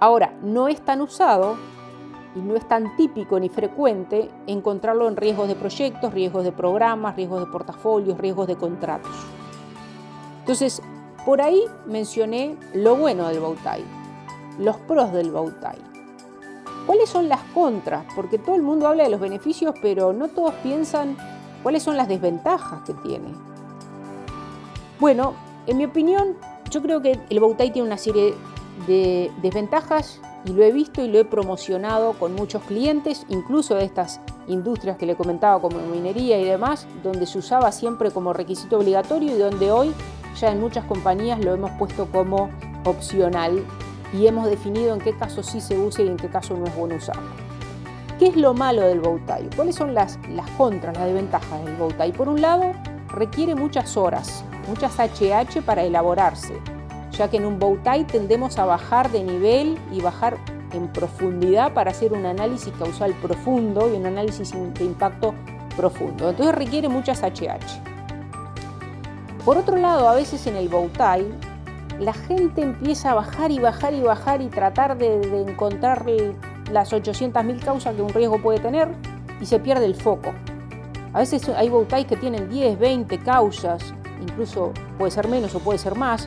Ahora, 0.00 0.34
no 0.42 0.68
es 0.68 0.80
tan 0.84 1.00
usado 1.00 1.56
y 2.34 2.40
no 2.40 2.56
es 2.56 2.66
tan 2.66 2.96
típico 2.96 3.38
ni 3.38 3.48
frecuente 3.48 4.28
encontrarlo 4.46 5.08
en 5.08 5.16
riesgos 5.16 5.48
de 5.48 5.54
proyectos, 5.54 6.12
riesgos 6.12 6.44
de 6.44 6.52
programas, 6.52 7.16
riesgos 7.16 7.40
de 7.40 7.46
portafolios, 7.46 8.18
riesgos 8.18 8.48
de 8.48 8.56
contratos. 8.56 9.12
Entonces, 10.44 10.82
por 11.24 11.40
ahí 11.40 11.64
mencioné 11.86 12.54
lo 12.74 12.96
bueno 12.96 13.28
del 13.28 13.40
Bowtie. 13.40 13.82
los 14.58 14.76
pros 14.76 15.10
del 15.14 15.30
bow 15.30 15.50
¿Cuáles 16.84 17.08
son 17.08 17.30
las 17.30 17.40
contras? 17.54 18.04
Porque 18.14 18.36
todo 18.36 18.54
el 18.54 18.60
mundo 18.60 18.86
habla 18.86 19.04
de 19.04 19.08
los 19.08 19.20
beneficios, 19.20 19.74
pero 19.80 20.12
no 20.12 20.28
todos 20.28 20.52
piensan 20.62 21.16
cuáles 21.62 21.82
son 21.82 21.96
las 21.96 22.08
desventajas 22.08 22.82
que 22.82 22.92
tiene. 22.92 23.28
Bueno, 25.00 25.32
en 25.66 25.78
mi 25.78 25.86
opinión, 25.86 26.36
yo 26.70 26.82
creo 26.82 27.00
que 27.00 27.18
el 27.30 27.40
bow 27.40 27.54
tiene 27.54 27.80
una 27.80 27.96
serie 27.96 28.34
de 28.86 29.32
desventajas 29.40 30.20
y 30.44 30.52
lo 30.52 30.62
he 30.62 30.72
visto 30.72 31.02
y 31.02 31.08
lo 31.08 31.18
he 31.18 31.24
promocionado 31.24 32.12
con 32.18 32.34
muchos 32.34 32.62
clientes, 32.64 33.24
incluso 33.30 33.76
de 33.76 33.86
estas 33.86 34.20
industrias 34.46 34.98
que 34.98 35.06
le 35.06 35.16
comentaba 35.16 35.58
como 35.58 35.78
minería 35.78 36.38
y 36.38 36.44
demás, 36.44 36.86
donde 37.02 37.24
se 37.24 37.38
usaba 37.38 37.72
siempre 37.72 38.10
como 38.10 38.34
requisito 38.34 38.76
obligatorio 38.76 39.34
y 39.34 39.38
donde 39.38 39.70
hoy 39.70 39.94
ya 40.36 40.50
en 40.50 40.60
muchas 40.60 40.84
compañías 40.84 41.44
lo 41.44 41.54
hemos 41.54 41.70
puesto 41.72 42.06
como 42.06 42.50
opcional 42.84 43.64
y 44.12 44.26
hemos 44.26 44.48
definido 44.48 44.94
en 44.94 45.00
qué 45.00 45.16
caso 45.16 45.42
sí 45.42 45.60
se 45.60 45.78
usa 45.78 46.04
y 46.04 46.08
en 46.08 46.16
qué 46.16 46.28
caso 46.28 46.56
no 46.56 46.66
es 46.66 46.76
bueno 46.76 46.96
usarlo. 46.96 47.30
¿Qué 48.18 48.28
es 48.28 48.36
lo 48.36 48.54
malo 48.54 48.82
del 48.82 49.00
bow 49.00 49.20
¿Cuáles 49.56 49.74
son 49.74 49.92
las, 49.92 50.18
contras, 50.56 50.96
las 50.96 51.06
desventajas 51.06 51.64
del 51.64 51.74
bow 51.74 51.92
Por 52.16 52.28
un 52.28 52.40
lado, 52.40 52.72
requiere 53.08 53.56
muchas 53.56 53.96
horas, 53.96 54.44
muchas 54.68 54.98
HH 54.98 55.62
para 55.62 55.82
elaborarse, 55.82 56.54
ya 57.10 57.28
que 57.28 57.38
en 57.38 57.44
un 57.44 57.58
bow 57.58 57.78
tendemos 58.06 58.58
a 58.58 58.66
bajar 58.66 59.10
de 59.10 59.24
nivel 59.24 59.78
y 59.90 60.00
bajar 60.00 60.38
en 60.72 60.88
profundidad 60.88 61.72
para 61.72 61.90
hacer 61.90 62.12
un 62.12 62.24
análisis 62.24 62.72
causal 62.78 63.14
profundo 63.14 63.92
y 63.92 63.96
un 63.96 64.06
análisis 64.06 64.52
de 64.52 64.84
impacto 64.84 65.34
profundo. 65.76 66.30
Entonces 66.30 66.54
requiere 66.54 66.88
muchas 66.88 67.22
HH. 67.22 67.93
Por 69.44 69.58
otro 69.58 69.76
lado, 69.76 70.08
a 70.08 70.14
veces 70.14 70.46
en 70.46 70.56
el 70.56 70.70
bow 70.70 70.90
la 72.00 72.14
gente 72.14 72.62
empieza 72.62 73.10
a 73.10 73.14
bajar 73.14 73.50
y 73.50 73.58
bajar 73.58 73.92
y 73.92 74.00
bajar 74.00 74.40
y 74.40 74.48
tratar 74.48 74.96
de, 74.96 75.44
encontrar 75.46 76.06
las 76.72 76.92
800.000 76.92 77.62
causas 77.62 77.94
que 77.94 78.00
un 78.00 78.08
riesgo 78.08 78.40
puede 78.40 78.58
tener 78.58 78.88
y 79.42 79.46
se 79.46 79.60
pierde 79.60 79.84
el 79.84 79.94
foco. 79.94 80.32
A 81.12 81.18
veces 81.18 81.46
hay 81.50 81.68
bautais 81.68 82.06
que 82.06 82.16
tienen 82.16 82.48
10, 82.48 82.78
20 82.78 83.18
causas, 83.18 83.94
incluso 84.20 84.72
puede 84.96 85.10
ser 85.10 85.28
menos 85.28 85.54
o 85.54 85.60
puede 85.60 85.78
ser 85.78 85.94
más, 85.94 86.26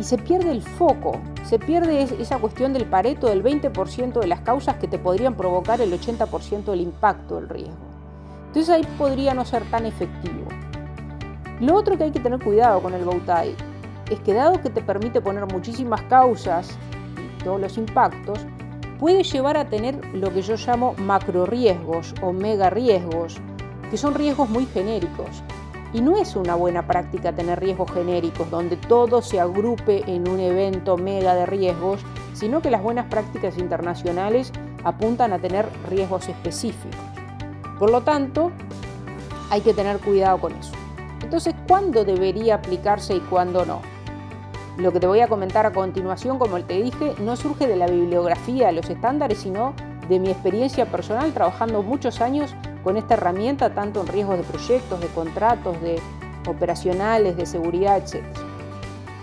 y 0.00 0.02
se 0.02 0.16
pierde 0.16 0.50
el 0.50 0.62
foco, 0.62 1.20
se 1.44 1.58
pierde 1.58 2.02
esa 2.02 2.38
cuestión 2.38 2.72
del 2.72 2.86
pareto 2.86 3.28
del 3.28 3.44
20% 3.44 4.18
de 4.18 4.26
las 4.26 4.40
causas 4.40 4.76
que 4.76 4.88
te 4.88 4.98
podrían 4.98 5.34
provocar 5.34 5.82
el 5.82 5.92
80% 5.92 6.64
del 6.64 6.80
impacto 6.80 7.36
del 7.36 7.50
riesgo. 7.50 7.76
Entonces 8.46 8.70
ahí 8.70 8.86
podría 8.96 9.34
no 9.34 9.44
ser 9.44 9.62
tan 9.70 9.84
efectivo. 9.84 10.46
Lo 11.60 11.76
otro 11.76 11.96
que 11.96 12.04
hay 12.04 12.10
que 12.10 12.20
tener 12.20 12.42
cuidado 12.42 12.80
con 12.80 12.94
el 12.94 13.04
bautai 13.04 13.54
es 14.10 14.18
que 14.20 14.34
dado 14.34 14.60
que 14.60 14.70
te 14.70 14.82
permite 14.82 15.20
poner 15.20 15.46
muchísimas 15.46 16.02
causas 16.02 16.76
y 17.16 17.44
todos 17.44 17.60
los 17.60 17.78
impactos, 17.78 18.38
puede 18.98 19.22
llevar 19.22 19.56
a 19.56 19.66
tener 19.66 20.04
lo 20.14 20.32
que 20.32 20.42
yo 20.42 20.56
llamo 20.56 20.94
macro 20.98 21.46
riesgos 21.46 22.14
o 22.22 22.32
mega 22.32 22.70
riesgos, 22.70 23.36
que 23.90 23.96
son 23.96 24.14
riesgos 24.14 24.48
muy 24.48 24.66
genéricos. 24.66 25.42
Y 25.92 26.00
no 26.00 26.16
es 26.16 26.34
una 26.34 26.56
buena 26.56 26.88
práctica 26.88 27.32
tener 27.32 27.60
riesgos 27.60 27.92
genéricos 27.92 28.50
donde 28.50 28.76
todo 28.76 29.22
se 29.22 29.38
agrupe 29.38 30.02
en 30.12 30.28
un 30.28 30.40
evento 30.40 30.96
mega 30.96 31.36
de 31.36 31.46
riesgos, 31.46 32.00
sino 32.32 32.60
que 32.60 32.70
las 32.70 32.82
buenas 32.82 33.06
prácticas 33.06 33.58
internacionales 33.58 34.52
apuntan 34.82 35.32
a 35.32 35.38
tener 35.38 35.68
riesgos 35.88 36.28
específicos. 36.28 36.98
Por 37.78 37.90
lo 37.90 38.00
tanto, 38.00 38.50
hay 39.50 39.60
que 39.60 39.72
tener 39.72 39.98
cuidado 39.98 40.40
con 40.40 40.52
eso. 40.54 40.72
Entonces, 41.34 41.56
¿cuándo 41.66 42.04
debería 42.04 42.54
aplicarse 42.54 43.16
y 43.16 43.18
cuándo 43.18 43.66
no? 43.66 43.82
Lo 44.76 44.92
que 44.92 45.00
te 45.00 45.08
voy 45.08 45.18
a 45.18 45.26
comentar 45.26 45.66
a 45.66 45.72
continuación, 45.72 46.38
como 46.38 46.62
te 46.62 46.80
dije, 46.80 47.16
no 47.18 47.34
surge 47.34 47.66
de 47.66 47.74
la 47.74 47.88
bibliografía, 47.88 48.70
los 48.70 48.88
estándares, 48.88 49.38
sino 49.38 49.74
de 50.08 50.20
mi 50.20 50.30
experiencia 50.30 50.86
personal 50.86 51.32
trabajando 51.32 51.82
muchos 51.82 52.20
años 52.20 52.54
con 52.84 52.96
esta 52.96 53.14
herramienta, 53.14 53.74
tanto 53.74 54.00
en 54.00 54.06
riesgos 54.06 54.36
de 54.36 54.44
proyectos, 54.44 55.00
de 55.00 55.08
contratos, 55.08 55.82
de 55.82 56.00
operacionales, 56.46 57.36
de 57.36 57.46
seguridad, 57.46 57.96
etc. 57.98 58.22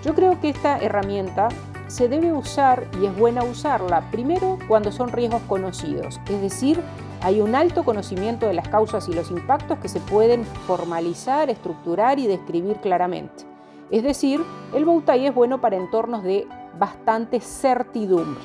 Yo 0.03 0.13
creo 0.13 0.37
que 0.41 0.49
esta 0.49 0.79
herramienta 0.79 1.47
se 1.87 2.09
debe 2.09 2.33
usar 2.33 2.89
y 3.01 3.05
es 3.05 3.17
buena 3.17 3.45
usarla 3.45 4.11
primero 4.11 4.57
cuando 4.67 4.91
son 4.91 5.13
riesgos 5.13 5.43
conocidos, 5.47 6.19
es 6.29 6.41
decir, 6.41 6.81
hay 7.21 7.39
un 7.39 7.55
alto 7.55 7.83
conocimiento 7.83 8.47
de 8.47 8.53
las 8.53 8.67
causas 8.67 9.07
y 9.07 9.13
los 9.13 9.29
impactos 9.29 9.77
que 9.79 9.87
se 9.87 9.99
pueden 9.99 10.43
formalizar, 10.43 11.49
estructurar 11.49 12.17
y 12.17 12.27
describir 12.27 12.77
claramente. 12.77 13.45
Es 13.91 14.03
decir, 14.03 14.41
el 14.73 14.85
Bowtie 14.85 15.27
es 15.27 15.35
bueno 15.35 15.61
para 15.61 15.75
entornos 15.75 16.23
de 16.23 16.47
bastante 16.79 17.39
certidumbre. 17.39 18.41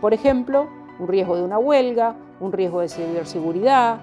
Por 0.00 0.14
ejemplo, 0.14 0.68
un 0.98 1.08
riesgo 1.08 1.36
de 1.36 1.42
una 1.42 1.58
huelga, 1.58 2.14
un 2.38 2.52
riesgo 2.52 2.80
de 2.80 2.88
ciberseguridad, 2.88 4.00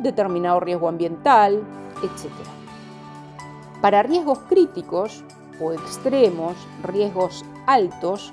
determinado 0.00 0.58
riesgo 0.60 0.88
ambiental, 0.88 1.62
etc. 2.02 2.32
Para 3.80 4.02
riesgos 4.02 4.40
críticos 4.48 5.22
o 5.60 5.72
extremos, 5.72 6.54
riesgos 6.82 7.44
altos, 7.66 8.32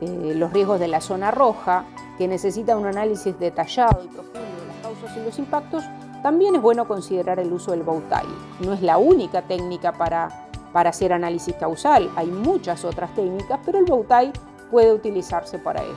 eh, 0.00 0.32
los 0.34 0.52
riesgos 0.52 0.80
de 0.80 0.88
la 0.88 1.00
zona 1.00 1.30
roja, 1.30 1.84
que 2.18 2.28
necesita 2.28 2.76
un 2.76 2.86
análisis 2.86 3.38
detallado 3.38 4.04
y 4.04 4.08
profundo 4.08 4.40
de 4.40 4.66
las 4.66 4.76
causas 4.82 5.16
y 5.16 5.24
los 5.24 5.38
impactos, 5.38 5.84
también 6.22 6.54
es 6.54 6.62
bueno 6.62 6.88
considerar 6.88 7.38
el 7.38 7.52
uso 7.52 7.72
del 7.72 7.82
Bowtie. 7.82 8.28
No 8.60 8.72
es 8.72 8.82
la 8.82 8.98
única 8.98 9.42
técnica 9.42 9.92
para 9.92 10.44
para 10.74 10.90
hacer 10.90 11.12
análisis 11.12 11.54
causal. 11.54 12.10
Hay 12.16 12.26
muchas 12.26 12.84
otras 12.84 13.14
técnicas, 13.14 13.60
pero 13.64 13.78
el 13.78 13.84
Bowtie 13.84 14.32
puede 14.72 14.92
utilizarse 14.92 15.56
para 15.56 15.82
ello. 15.82 15.94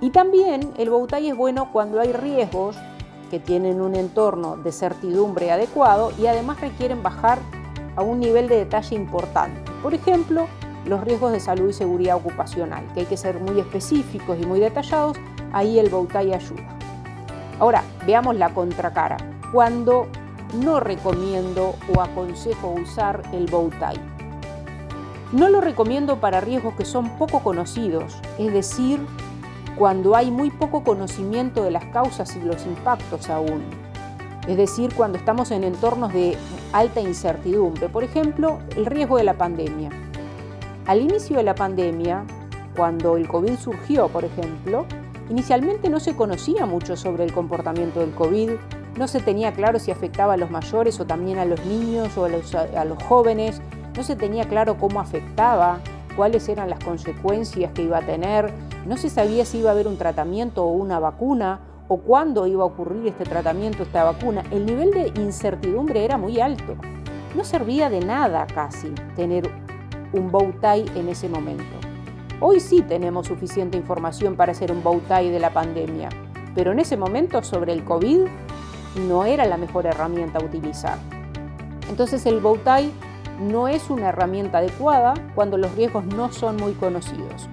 Y 0.00 0.08
también 0.08 0.72
el 0.78 0.88
Bowtie 0.88 1.28
es 1.28 1.36
bueno 1.36 1.70
cuando 1.70 2.00
hay 2.00 2.12
riesgos 2.12 2.76
que 3.30 3.38
tienen 3.38 3.82
un 3.82 3.94
entorno 3.94 4.56
de 4.56 4.72
certidumbre 4.72 5.52
adecuado 5.52 6.12
y 6.18 6.26
además 6.26 6.62
requieren 6.62 7.02
bajar 7.02 7.38
a 7.94 8.00
un 8.00 8.20
nivel 8.20 8.48
de 8.48 8.56
detalle 8.56 8.96
importante. 8.96 9.70
Por 9.82 9.92
ejemplo, 9.92 10.46
los 10.84 11.02
riesgos 11.02 11.32
de 11.32 11.40
salud 11.40 11.70
y 11.70 11.72
seguridad 11.72 12.16
ocupacional, 12.16 12.84
que 12.94 13.00
hay 13.00 13.06
que 13.06 13.16
ser 13.16 13.40
muy 13.40 13.60
específicos 13.60 14.38
y 14.40 14.46
muy 14.46 14.60
detallados, 14.60 15.16
ahí 15.52 15.78
el 15.78 15.88
Bowtie 15.88 16.34
ayuda. 16.34 16.76
Ahora, 17.58 17.84
veamos 18.06 18.36
la 18.36 18.54
contracara. 18.54 19.18
Cuando 19.52 20.06
no 20.54 20.80
recomiendo 20.80 21.74
o 21.94 22.00
aconsejo 22.00 22.70
usar 22.70 23.22
el 23.32 23.46
bow 23.46 23.70
tie. 23.70 24.00
No 25.32 25.48
lo 25.48 25.60
recomiendo 25.60 26.20
para 26.20 26.40
riesgos 26.40 26.74
que 26.74 26.84
son 26.84 27.10
poco 27.10 27.40
conocidos, 27.40 28.16
es 28.38 28.52
decir, 28.52 28.98
cuando 29.76 30.16
hay 30.16 30.30
muy 30.30 30.50
poco 30.50 30.82
conocimiento 30.82 31.62
de 31.62 31.70
las 31.70 31.84
causas 31.86 32.34
y 32.34 32.40
los 32.40 32.66
impactos 32.66 33.30
aún. 33.30 33.62
Es 34.48 34.56
decir, 34.56 34.92
cuando 34.94 35.18
estamos 35.18 35.50
en 35.52 35.62
entornos 35.62 36.12
de 36.12 36.36
alta 36.72 37.00
incertidumbre. 37.00 37.88
Por 37.88 38.02
ejemplo, 38.02 38.58
el 38.76 38.86
riesgo 38.86 39.18
de 39.18 39.24
la 39.24 39.34
pandemia. 39.34 39.90
Al 40.90 41.02
inicio 41.02 41.36
de 41.36 41.44
la 41.44 41.54
pandemia, 41.54 42.24
cuando 42.76 43.16
el 43.16 43.28
COVID 43.28 43.56
surgió, 43.58 44.08
por 44.08 44.24
ejemplo, 44.24 44.86
inicialmente 45.30 45.88
no 45.88 46.00
se 46.00 46.16
conocía 46.16 46.66
mucho 46.66 46.96
sobre 46.96 47.22
el 47.22 47.32
comportamiento 47.32 48.00
del 48.00 48.10
COVID, 48.10 48.50
no 48.98 49.06
se 49.06 49.20
tenía 49.20 49.52
claro 49.52 49.78
si 49.78 49.92
afectaba 49.92 50.32
a 50.32 50.36
los 50.36 50.50
mayores 50.50 50.98
o 50.98 51.06
también 51.06 51.38
a 51.38 51.44
los 51.44 51.64
niños 51.64 52.18
o 52.18 52.24
a 52.24 52.28
los, 52.28 53.02
jóvenes. 53.04 53.62
No 53.96 54.02
se 54.02 54.16
tenía 54.16 54.48
claro 54.48 54.78
cómo 54.78 54.98
afectaba, 54.98 55.78
cuáles 56.16 56.48
eran 56.48 56.68
las 56.68 56.82
consecuencias 56.82 57.70
que 57.70 57.82
iba 57.82 57.98
a 57.98 58.02
tener. 58.02 58.52
No 58.84 58.96
se 58.96 59.10
sabía 59.10 59.44
si 59.44 59.58
iba 59.58 59.70
a 59.70 59.74
haber 59.74 59.86
un 59.86 59.96
tratamiento 59.96 60.64
o 60.64 60.72
una 60.72 60.98
vacuna 60.98 61.60
o 61.86 61.98
cuándo 61.98 62.48
iba 62.48 62.64
a 62.64 62.66
ocurrir 62.66 63.06
este 63.06 63.22
tratamiento, 63.22 63.84
esta 63.84 64.02
vacuna. 64.02 64.42
El 64.50 64.66
nivel 64.66 64.90
de 64.90 65.12
incertidumbre 65.20 66.04
era 66.04 66.18
muy 66.18 66.40
alto. 66.40 66.74
No 67.36 67.44
servía 67.44 67.90
de 67.90 68.00
nada 68.00 68.44
casi 68.48 68.88
tener 69.14 69.48
un 70.12 70.30
bow 70.30 70.52
tie 70.60 70.86
en 70.98 71.08
ese 71.08 71.28
momento. 71.28 71.64
Hoy 72.40 72.60
sí 72.60 72.82
tenemos 72.82 73.26
suficiente 73.26 73.76
información 73.76 74.34
para 74.34 74.52
hacer 74.52 74.72
un 74.72 74.82
bow 74.82 75.00
tie 75.06 75.30
de 75.30 75.40
la 75.40 75.50
pandemia, 75.50 76.08
pero 76.54 76.72
en 76.72 76.80
ese 76.80 76.96
momento 76.96 77.42
sobre 77.42 77.72
el 77.72 77.84
COVID 77.84 78.26
no 79.08 79.24
era 79.24 79.44
la 79.44 79.56
mejor 79.56 79.86
herramienta 79.86 80.38
a 80.38 80.44
utilizar. 80.44 80.98
Entonces 81.88 82.24
el 82.26 82.40
bowtie 82.40 82.90
no 83.40 83.68
es 83.68 83.90
una 83.90 84.08
herramienta 84.08 84.58
adecuada 84.58 85.14
cuando 85.34 85.56
los 85.56 85.74
riesgos 85.74 86.04
no 86.06 86.32
son 86.32 86.56
muy 86.56 86.72
conocidos. 86.72 87.48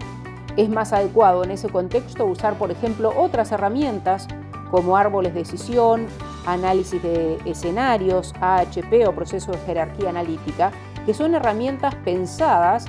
Es 0.58 0.70
más 0.70 0.94
adecuado 0.94 1.44
en 1.44 1.52
ese 1.52 1.70
contexto 1.70 2.26
usar, 2.26 2.58
por 2.58 2.72
ejemplo, 2.72 3.14
otras 3.16 3.52
herramientas 3.52 4.28
como 4.72 4.98
árboles 4.98 5.34
de 5.34 5.40
decisión, 5.42 6.08
análisis 6.46 7.02
de 7.02 7.38
escenarios, 7.46 8.34
AHP 8.42 9.08
o 9.08 9.12
proceso 9.14 9.52
de 9.52 9.60
jerarquía 9.60 10.10
analítica, 10.10 10.72
que 11.08 11.14
son 11.14 11.34
herramientas 11.34 11.96
pensadas 11.96 12.86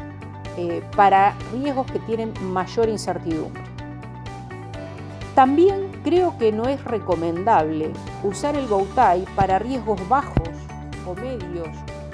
eh, 0.56 0.82
para 0.96 1.36
riesgos 1.52 1.86
que 1.86 2.00
tienen 2.00 2.34
mayor 2.42 2.88
incertidumbre. 2.88 3.62
También 5.36 5.92
creo 6.02 6.36
que 6.36 6.50
no 6.50 6.64
es 6.64 6.82
recomendable 6.82 7.92
usar 8.24 8.56
el 8.56 8.66
bowtie 8.66 9.24
para 9.36 9.60
riesgos 9.60 10.00
bajos 10.08 10.48
o 11.06 11.14
medios, 11.14 11.68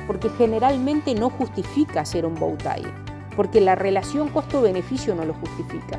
porque 0.06 0.28
generalmente 0.36 1.14
no 1.14 1.30
justifica 1.30 2.02
hacer 2.02 2.26
un 2.26 2.34
bowtie. 2.34 2.84
porque 3.34 3.60
la 3.60 3.74
relación 3.74 4.28
costo-beneficio 4.28 5.14
no 5.14 5.24
lo 5.24 5.34
justifica. 5.34 5.98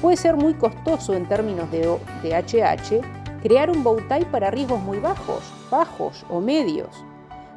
Puede 0.00 0.16
ser 0.16 0.36
muy 0.36 0.54
costoso 0.54 1.14
en 1.14 1.26
términos 1.26 1.68
de, 1.72 1.98
HH 2.22 3.00
crear 3.42 3.70
un 3.70 3.82
bowtie 3.82 4.26
para 4.26 4.52
riesgos 4.52 4.80
muy 4.80 4.98
bajos, 4.98 5.42
bajos 5.68 6.24
o 6.28 6.40
medios. 6.40 7.04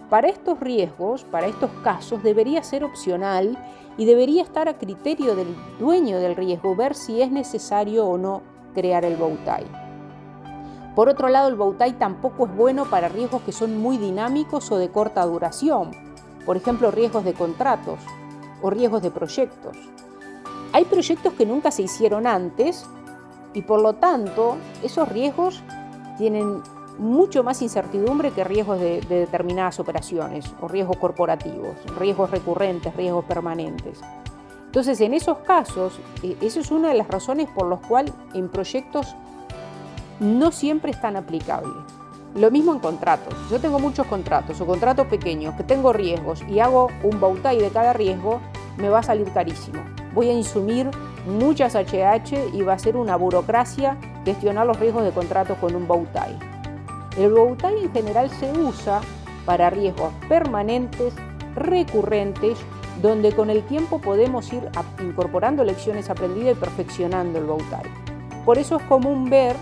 Para 0.09 0.27
estos 0.27 0.59
riesgos, 0.59 1.23
para 1.23 1.45
estos 1.45 1.69
casos, 1.83 2.23
debería 2.23 2.63
ser 2.63 2.83
opcional 2.83 3.57
y 3.95 4.05
debería 4.05 4.41
estar 4.41 4.67
a 4.67 4.77
criterio 4.77 5.35
del 5.35 5.55
dueño 5.77 6.17
del 6.17 6.35
riesgo 6.35 6.75
ver 6.75 6.95
si 6.95 7.21
es 7.21 7.31
necesario 7.31 8.07
o 8.07 8.17
no 8.17 8.41
crear 8.73 9.05
el 9.05 9.17
bowtie. 9.17 9.67
Por 10.95 11.09
otro 11.09 11.29
lado, 11.29 11.47
el 11.47 11.55
bowtie 11.55 11.93
tampoco 11.93 12.47
es 12.47 12.55
bueno 12.55 12.85
para 12.85 13.07
riesgos 13.07 13.43
que 13.43 13.51
son 13.51 13.77
muy 13.77 13.97
dinámicos 13.97 14.71
o 14.71 14.77
de 14.77 14.89
corta 14.89 15.23
duración, 15.25 15.91
por 16.43 16.57
ejemplo, 16.57 16.89
riesgos 16.89 17.23
de 17.23 17.33
contratos 17.33 17.99
o 18.63 18.71
riesgos 18.71 19.03
de 19.03 19.11
proyectos. 19.11 19.77
Hay 20.73 20.85
proyectos 20.85 21.33
que 21.33 21.45
nunca 21.45 21.69
se 21.69 21.83
hicieron 21.83 22.25
antes 22.25 22.83
y 23.53 23.61
por 23.61 23.79
lo 23.81 23.93
tanto 23.93 24.57
esos 24.81 25.07
riesgos 25.07 25.61
tienen 26.17 26.61
mucho 26.99 27.43
más 27.43 27.61
incertidumbre 27.61 28.31
que 28.31 28.43
riesgos 28.43 28.79
de, 28.79 29.01
determinadas 29.01 29.79
operaciones 29.79 30.53
o 30.61 30.67
riesgos 30.67 30.97
corporativos, 30.97 31.75
riesgos 31.97 32.29
recurrentes, 32.29 32.95
riesgos 32.95 33.25
permanentes. 33.25 34.01
Entonces, 34.65 35.01
en 35.01 35.13
esos 35.13 35.39
casos, 35.39 35.99
eh, 36.21 36.37
eso 36.41 36.59
es 36.59 36.69
una 36.69 36.89
de 36.89 36.95
las 36.95 37.07
razones 37.07 37.49
por 37.49 37.67
las 37.67 37.79
cuales 37.79 38.13
en 38.33 38.49
proyectos 38.49 39.15
no 40.19 40.51
siempre 40.51 40.91
es 40.91 41.01
tan 41.01 41.15
aplicable. 41.15 41.73
Lo 42.35 42.51
mismo 42.51 42.73
en 42.73 42.79
contratos. 42.79 43.33
Yo 43.49 43.59
tengo 43.59 43.79
muchos 43.79 44.05
contratos 44.05 44.61
o 44.61 44.67
contratos 44.67 45.07
pequeños 45.07 45.55
que 45.55 45.63
tengo 45.63 45.93
riesgos 45.93 46.43
y 46.47 46.59
hago 46.59 46.89
un 47.01 47.19
bautai 47.19 47.57
de 47.59 47.69
cada 47.69 47.93
riesgo, 47.93 48.39
me 48.77 48.89
va 48.89 48.99
a 48.99 49.03
salir 49.03 49.31
carísimo. 49.31 49.81
Voy 50.13 50.29
a 50.29 50.33
insumir 50.33 50.91
muchas 51.25 51.75
HH 51.75 52.53
y 52.53 52.61
va 52.61 52.73
a 52.73 52.79
ser 52.79 52.97
una 52.97 53.15
burocracia 53.15 53.97
gestionar 54.25 54.67
los 54.67 54.79
riesgos 54.79 55.03
de 55.03 55.11
contratos 55.11 55.57
con 55.57 55.73
un 55.73 55.87
bautai. 55.87 56.48
El 57.19 57.33
bautai 57.33 57.83
en 57.83 57.91
general 57.91 58.29
se 58.29 58.49
usa 58.53 59.01
para 59.45 59.69
riesgos 59.69 60.13
permanentes, 60.29 61.13
recurrentes, 61.53 62.57
donde 63.01 63.33
con 63.33 63.49
el 63.49 63.61
tiempo 63.63 63.99
podemos 63.99 64.53
ir 64.53 64.63
incorporando 65.01 65.65
lecciones 65.65 66.09
aprendidas 66.09 66.55
y 66.55 66.59
perfeccionando 66.59 67.39
el 67.39 67.45
bautai. 67.45 67.83
Por 68.45 68.57
eso 68.57 68.77
es 68.77 68.83
común 68.83 69.29
ver 69.29 69.57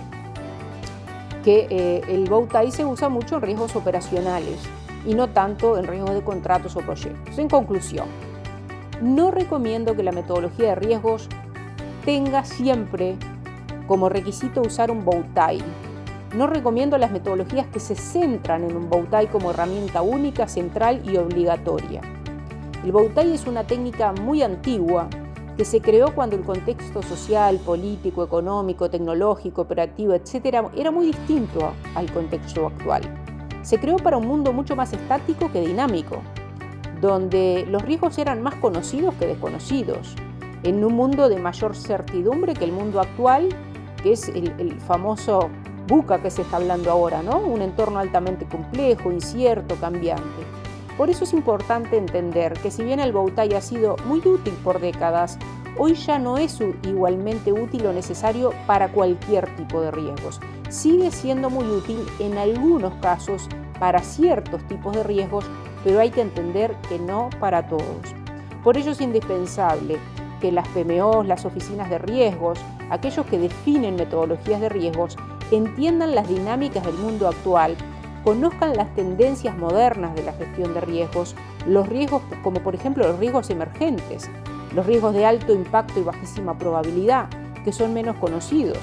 que 1.43 1.65
eh, 1.71 2.01
el 2.09 2.29
bautai 2.29 2.71
se 2.71 2.85
usa 2.85 3.09
mucho 3.09 3.37
en 3.37 3.41
riesgos 3.41 3.75
operacionales 3.75 4.59
y 5.03 5.15
no 5.15 5.29
tanto 5.29 5.79
en 5.79 5.87
riesgos 5.87 6.13
de 6.13 6.21
contratos 6.21 6.75
o 6.75 6.81
proyectos. 6.81 7.39
En 7.39 7.49
conclusión, 7.49 8.05
no 9.01 9.31
recomiendo 9.31 9.95
que 9.95 10.03
la 10.03 10.11
metodología 10.11 10.69
de 10.69 10.75
riesgos 10.75 11.27
tenga 12.05 12.45
siempre 12.45 13.15
como 13.87 14.09
requisito 14.09 14.61
usar 14.61 14.91
un 14.91 15.03
bowtie. 15.03 15.63
No 16.35 16.47
recomiendo 16.47 16.97
las 16.97 17.11
metodologías 17.11 17.67
que 17.67 17.79
se 17.79 17.95
centran 17.95 18.63
en 18.63 18.75
un 18.75 18.89
bowtie 18.89 19.27
como 19.27 19.51
herramienta 19.51 20.01
única, 20.01 20.47
central 20.47 21.01
y 21.03 21.17
obligatoria. 21.17 22.01
El 22.83 22.91
bowtie 22.91 23.33
es 23.33 23.47
una 23.47 23.63
técnica 23.63 24.11
muy 24.13 24.41
antigua 24.41 25.07
que 25.57 25.65
se 25.65 25.81
creó 25.81 26.13
cuando 26.13 26.35
el 26.35 26.43
contexto 26.43 27.01
social, 27.01 27.57
político, 27.57 28.23
económico, 28.23 28.89
tecnológico, 28.89 29.63
operativo, 29.63 30.13
etc. 30.13 30.69
era 30.75 30.91
muy 30.91 31.07
distinto 31.07 31.73
al 31.95 32.11
contexto 32.11 32.67
actual. 32.67 33.01
Se 33.63 33.79
creó 33.79 33.97
para 33.97 34.17
un 34.17 34.27
mundo 34.27 34.53
mucho 34.53 34.75
más 34.75 34.93
estático 34.93 35.51
que 35.51 35.61
dinámico, 35.61 36.21
donde 37.01 37.65
los 37.69 37.81
riesgos 37.81 38.17
eran 38.17 38.41
más 38.41 38.55
conocidos 38.55 39.15
que 39.15 39.25
desconocidos, 39.25 40.15
en 40.63 40.83
un 40.83 40.93
mundo 40.93 41.29
de 41.29 41.39
mayor 41.39 41.75
certidumbre 41.75 42.53
que 42.53 42.65
el 42.65 42.71
mundo 42.71 42.99
actual, 42.99 43.49
que 44.01 44.13
es 44.13 44.29
el, 44.29 44.79
famoso 44.79 45.49
buca 45.87 46.21
que 46.21 46.29
se 46.29 46.41
está 46.41 46.57
hablando 46.57 46.91
ahora, 46.91 47.23
¿no? 47.23 47.39
Un 47.39 47.61
entorno 47.61 47.99
altamente 47.99 48.45
complejo, 48.45 49.11
incierto, 49.11 49.75
cambiante. 49.75 50.43
Por 50.97 51.09
eso 51.09 51.23
es 51.23 51.33
importante 51.33 51.97
entender 51.97 52.53
que 52.53 52.71
si 52.71 52.83
bien 52.83 52.99
el 52.99 53.13
Bowtie 53.13 53.55
ha 53.55 53.61
sido 53.61 53.95
muy 54.05 54.19
útil 54.19 54.53
por 54.63 54.79
décadas, 54.79 55.37
hoy 55.77 55.93
ya 55.93 56.17
no 56.17 56.37
es 56.37 56.59
igualmente 56.83 57.53
útil 57.53 57.85
o 57.85 57.93
necesario 57.93 58.51
para 58.65 58.91
cualquier 58.91 59.55
tipo 59.55 59.79
de 59.79 59.91
riesgos. 59.91 60.39
Sigue 60.69 61.11
siendo 61.11 61.49
muy 61.49 61.65
útil 61.65 62.03
en 62.19 62.37
algunos 62.37 62.93
casos 62.95 63.47
para 63.79 63.99
ciertos 64.01 64.63
tipos 64.67 64.95
de 64.95 65.03
riesgos, 65.03 65.45
pero 65.83 65.99
hay 65.99 66.09
que 66.09 66.21
entender 66.21 66.75
que 66.89 66.97
no 66.97 67.29
para 67.39 67.67
todos. 67.67 68.15
Por 68.63 68.75
ello 68.75 68.91
es 68.91 68.99
indispensable 68.99 69.99
que 70.41 70.51
las 70.51 70.67
PMOs, 70.69 71.27
las 71.27 71.45
oficinas 71.45 71.89
de 71.89 71.99
riesgos, 71.99 72.59
aquellos 72.89 73.25
que 73.27 73.39
definen 73.39 73.95
metodologías 73.95 74.61
de 74.61 74.69
riesgos, 74.69 75.15
entiendan 75.51 76.15
las 76.15 76.27
dinámicas 76.27 76.85
del 76.85 76.95
mundo 76.95 77.27
actual, 77.27 77.75
conozcan 78.23 78.75
las 78.75 78.93
tendencias 78.95 79.57
modernas 79.57 80.15
de 80.15 80.23
la 80.23 80.33
gestión 80.33 80.73
de 80.73 80.81
riesgos, 80.81 81.35
los 81.65 81.87
riesgos 81.87 82.21
como 82.43 82.59
por 82.61 82.75
ejemplo 82.75 83.07
los 83.07 83.19
riesgos 83.19 83.49
emergentes, 83.49 84.29
los 84.75 84.85
riesgos 84.85 85.13
de 85.13 85.25
alto 85.25 85.53
impacto 85.53 85.99
y 85.99 86.03
bajísima 86.03 86.57
probabilidad, 86.57 87.27
que 87.63 87.71
son 87.71 87.93
menos 87.93 88.17
conocidos, 88.17 88.77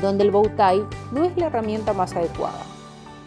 donde 0.00 0.24
el 0.24 0.30
Bowtie 0.30 0.84
no 1.12 1.24
es 1.24 1.36
la 1.36 1.46
herramienta 1.46 1.92
más 1.92 2.14
adecuada. 2.14 2.62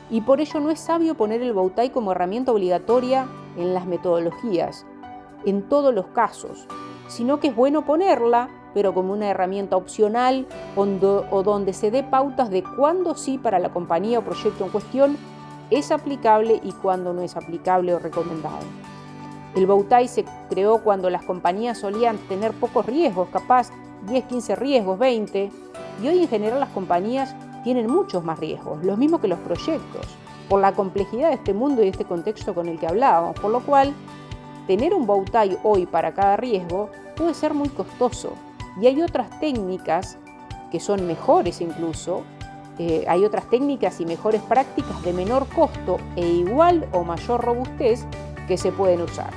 Y 0.10 0.22
por 0.22 0.40
ello 0.40 0.60
no 0.62 0.70
es 0.70 0.80
sabio 0.80 1.16
poner 1.16 1.42
el 1.42 1.54
Bowtie 1.54 1.92
como 1.92 2.14
herramienta 2.14 2.54
obligatoria 2.54 3.28
en 3.58 3.74
las 3.74 3.86
metodologías, 3.86 4.86
en 5.46 5.64
todos 5.64 5.94
los 5.94 6.08
casos, 6.08 6.68
sino 7.08 7.40
que 7.40 7.48
es 7.48 7.56
bueno 7.56 7.86
ponerla, 7.86 8.50
pero 8.73 8.93
como 8.93 9.13
una 9.13 9.30
herramienta 9.30 9.75
opcional 9.75 10.45
o 10.75 11.43
donde 11.43 11.73
se 11.73 11.91
dé 11.91 12.03
pautas 12.03 12.49
de 12.49 12.63
cuándo 12.63 13.15
sí 13.15 13.38
para 13.38 13.60
la 13.60 13.69
compañía 13.69 14.19
o 14.19 14.23
proyecto 14.23 14.63
en 14.65 14.71
cuestión 14.71 15.17
es 15.69 15.91
aplicable 15.91 16.60
y 16.63 16.71
cuándo 16.71 17.13
no 17.13 17.21
es 17.21 17.36
aplicable 17.36 17.93
o 17.93 17.99
recomendado. 17.99 18.60
El 19.56 19.65
Bowtie 19.65 20.08
se 20.08 20.25
creó 20.49 20.84
cuando 20.84 21.10
las 21.10 21.23
compañías 21.23 21.80
solían 21.80 22.17
tener 22.30 22.53
pocos 22.53 22.86
riesgos, 22.86 23.30
capaz 23.30 23.69
10, 24.08 24.25
15 24.25 24.56
riesgos, 24.56 24.99
20, 24.99 25.51
y 26.03 26.08
hoy 26.08 26.19
en 26.19 26.27
general 26.27 26.60
las 26.60 26.69
compañías 26.69 27.36
tienen 27.63 27.89
muchos 27.89 28.23
más 28.23 28.39
riesgos, 28.39 28.84
los 28.84 28.97
mismos 28.97 29.19
que 29.19 29.27
los 29.27 29.39
proyectos, 29.39 30.06
por 30.47 30.62
la 30.62 30.73
complejidad 30.73 31.30
de 31.30 31.36
este 31.36 31.53
mundo 31.53 31.84
y 31.84 31.88
este 31.88 32.06
contexto 32.06 32.53
con 32.53 32.67
el 32.67 32.80
que 32.80 32.88
hablábamos, 32.88 33.38
por 33.39 33.51
lo 33.51 33.62
cual 33.62 33.93
tener 34.67 34.93
un 34.93 35.08
bowtie 35.08 35.58
hoy 35.63 35.86
para 35.86 36.13
cada 36.13 36.38
riesgo 36.38 36.89
puede 37.15 37.34
ser 37.34 37.53
muy 37.53 37.69
costoso 37.69 38.34
y 38.82 38.88
hay 38.88 39.02
otras 39.02 39.30
técnicas 39.40 40.18
que 40.72 40.80
son 40.80 41.08
mejores 41.08 41.62
incluso, 41.62 42.24
eh, 42.80 43.06
hay 43.08 43.26
otras 43.26 43.50
técnicas 43.50 44.00
y 44.00 44.06
mejores 44.06 44.42
prácticas 44.42 45.02
de 45.04 45.13
menor 45.13 45.48
costo 45.48 45.98
e 46.16 46.28
igual 46.28 46.88
o 46.92 47.04
mayor 47.04 47.44
robustez 47.44 48.06
que 48.48 48.58
se 48.58 48.72
pueden 48.72 49.02
usar. 49.02 49.32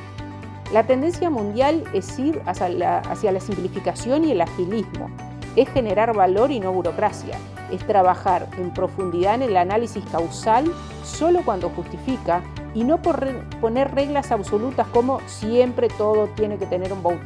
La 0.72 0.87
tendencia 0.87 1.31
mundial 1.31 1.85
es 1.94 2.18
ir 2.18 2.40
hacia 2.46 2.68
la, 2.68 3.40
simplificación 3.40 4.24
y 4.24 4.33
el 4.33 4.40
agilismo, 4.40 5.11
es 5.57 5.68
generar 5.70 6.14
valor 6.14 6.53
y 6.53 6.61
no 6.61 6.72
burocracia, 6.72 7.37
es 7.72 7.85
trabajar 7.87 8.46
en 8.57 8.72
profundidad 8.72 9.37
en 9.37 9.42
el 9.42 9.57
análisis 9.57 10.05
causal 10.12 10.72
solo 11.03 11.40
cuando 11.44 11.70
justifica 11.70 12.42
y 12.72 12.85
no 12.85 13.03
por 13.03 13.26
poner 13.61 13.92
reglas 13.94 14.31
absolutas 14.31 14.87
como 14.88 15.20
siempre 15.26 15.88
todo 15.88 16.29
tiene 16.29 16.57
que 16.57 16.66
tener 16.66 16.92
un 16.92 17.03
bow. 17.03 17.18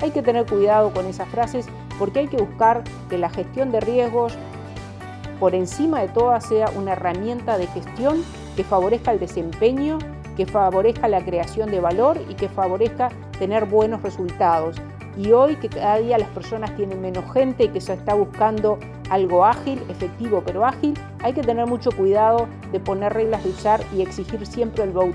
Hay 0.00 0.10
que 0.12 0.22
tener 0.22 0.46
cuidado 0.46 0.92
con 0.92 1.06
esas 1.06 1.28
frases 1.28 1.66
porque 1.98 2.20
hay 2.20 2.28
que 2.28 2.38
buscar 2.38 2.82
que 3.08 3.18
la 3.18 3.28
gestión 3.28 3.70
de 3.70 3.80
riesgos 3.80 4.34
por 5.38 5.54
encima 5.54 6.00
de 6.00 6.08
todo 6.08 6.38
sea 6.40 6.70
una 6.76 6.92
herramienta 6.92 7.58
de 7.58 7.66
gestión 7.66 8.22
que 8.56 8.64
favorezca 8.64 9.12
el 9.12 9.20
desempeño, 9.20 9.98
que 10.36 10.46
favorezca 10.46 11.08
la 11.08 11.24
creación 11.24 11.70
de 11.70 11.80
valor 11.80 12.18
y 12.28 12.34
que 12.34 12.48
favorezca 12.48 13.10
tener 13.38 13.66
buenos 13.66 14.02
resultados. 14.02 14.76
Y 15.16 15.32
hoy 15.32 15.56
que 15.56 15.68
cada 15.68 15.98
día 15.98 16.18
las 16.18 16.28
personas 16.28 16.74
tienen 16.76 17.00
menos 17.00 17.30
gente 17.32 17.64
y 17.64 17.68
que 17.68 17.80
se 17.80 17.94
está 17.94 18.14
buscando 18.14 18.78
algo 19.10 19.44
ágil, 19.44 19.82
efectivo 19.88 20.42
pero 20.46 20.64
ágil, 20.64 20.94
hay 21.22 21.32
que 21.32 21.42
tener 21.42 21.66
mucho 21.66 21.90
cuidado 21.90 22.48
de 22.72 22.80
poner 22.80 23.12
reglas 23.12 23.42
de 23.42 23.50
usar 23.50 23.80
y 23.94 24.02
exigir 24.02 24.46
siempre 24.46 24.84
el 24.84 24.90
bow 24.90 25.12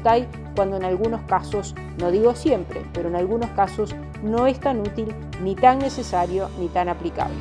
cuando 0.56 0.78
en 0.78 0.84
algunos 0.84 1.22
casos, 1.24 1.76
no 2.00 2.12
digo 2.12 2.34
siempre, 2.36 2.82
pero 2.94 3.10
en 3.10 3.16
algunos 3.16 3.50
casos 3.52 3.96
no 4.24 4.48
es 4.48 4.60
tan 4.60 4.80
útil, 4.80 5.14
ni 5.42 5.56
tan 5.56 5.80
necesario, 5.80 6.50
ni 6.60 6.68
tan 6.70 6.90
aplicable. 6.90 7.36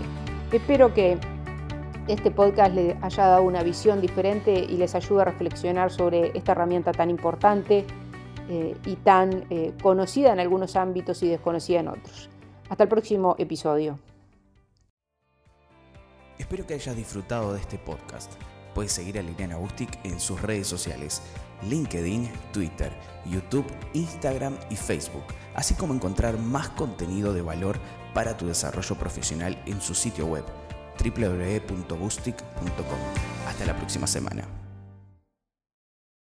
Espero 0.52 0.92
que 0.92 1.18
este 2.06 2.30
podcast 2.30 2.74
les 2.74 3.02
haya 3.02 3.26
dado 3.26 3.42
una 3.42 3.62
visión 3.62 4.00
diferente 4.00 4.52
y 4.52 4.76
les 4.76 4.94
ayude 4.94 5.22
a 5.22 5.24
reflexionar 5.24 5.90
sobre 5.90 6.36
esta 6.36 6.52
herramienta 6.52 6.92
tan 6.92 7.08
importante 7.08 7.86
eh, 8.50 8.76
y 8.84 8.96
tan 8.96 9.46
eh, 9.48 9.72
conocida 9.82 10.32
en 10.32 10.40
algunos 10.40 10.76
ámbitos 10.76 11.22
y 11.22 11.28
desconocida 11.28 11.80
en 11.80 11.88
otros. 11.88 12.28
Hasta 12.68 12.82
el 12.82 12.88
próximo 12.88 13.36
episodio. 13.38 13.98
Espero 16.38 16.66
que 16.66 16.74
hayas 16.74 16.96
disfrutado 16.96 17.54
de 17.54 17.60
este 17.60 17.78
podcast. 17.78 18.32
Puedes 18.74 18.92
seguir 18.92 19.18
a 19.18 19.22
Liliana 19.22 19.56
Bustic 19.56 19.98
en 20.04 20.18
sus 20.18 20.42
redes 20.42 20.66
sociales, 20.66 21.22
LinkedIn, 21.62 22.30
Twitter, 22.52 22.92
YouTube, 23.26 23.66
Instagram 23.92 24.56
y 24.70 24.76
Facebook, 24.76 25.24
así 25.54 25.74
como 25.74 25.94
encontrar 25.94 26.38
más 26.38 26.68
contenido 26.70 27.32
de 27.32 27.42
valor 27.42 27.78
para 28.12 28.36
tu 28.36 28.46
desarrollo 28.46 28.96
profesional 28.96 29.60
en 29.66 29.80
su 29.80 29.94
sitio 29.94 30.26
web 30.26 30.44
www.bustic.com. 31.02 32.98
Hasta 33.46 33.64
la 33.66 33.76
próxima 33.76 34.06
semana. 34.06 34.63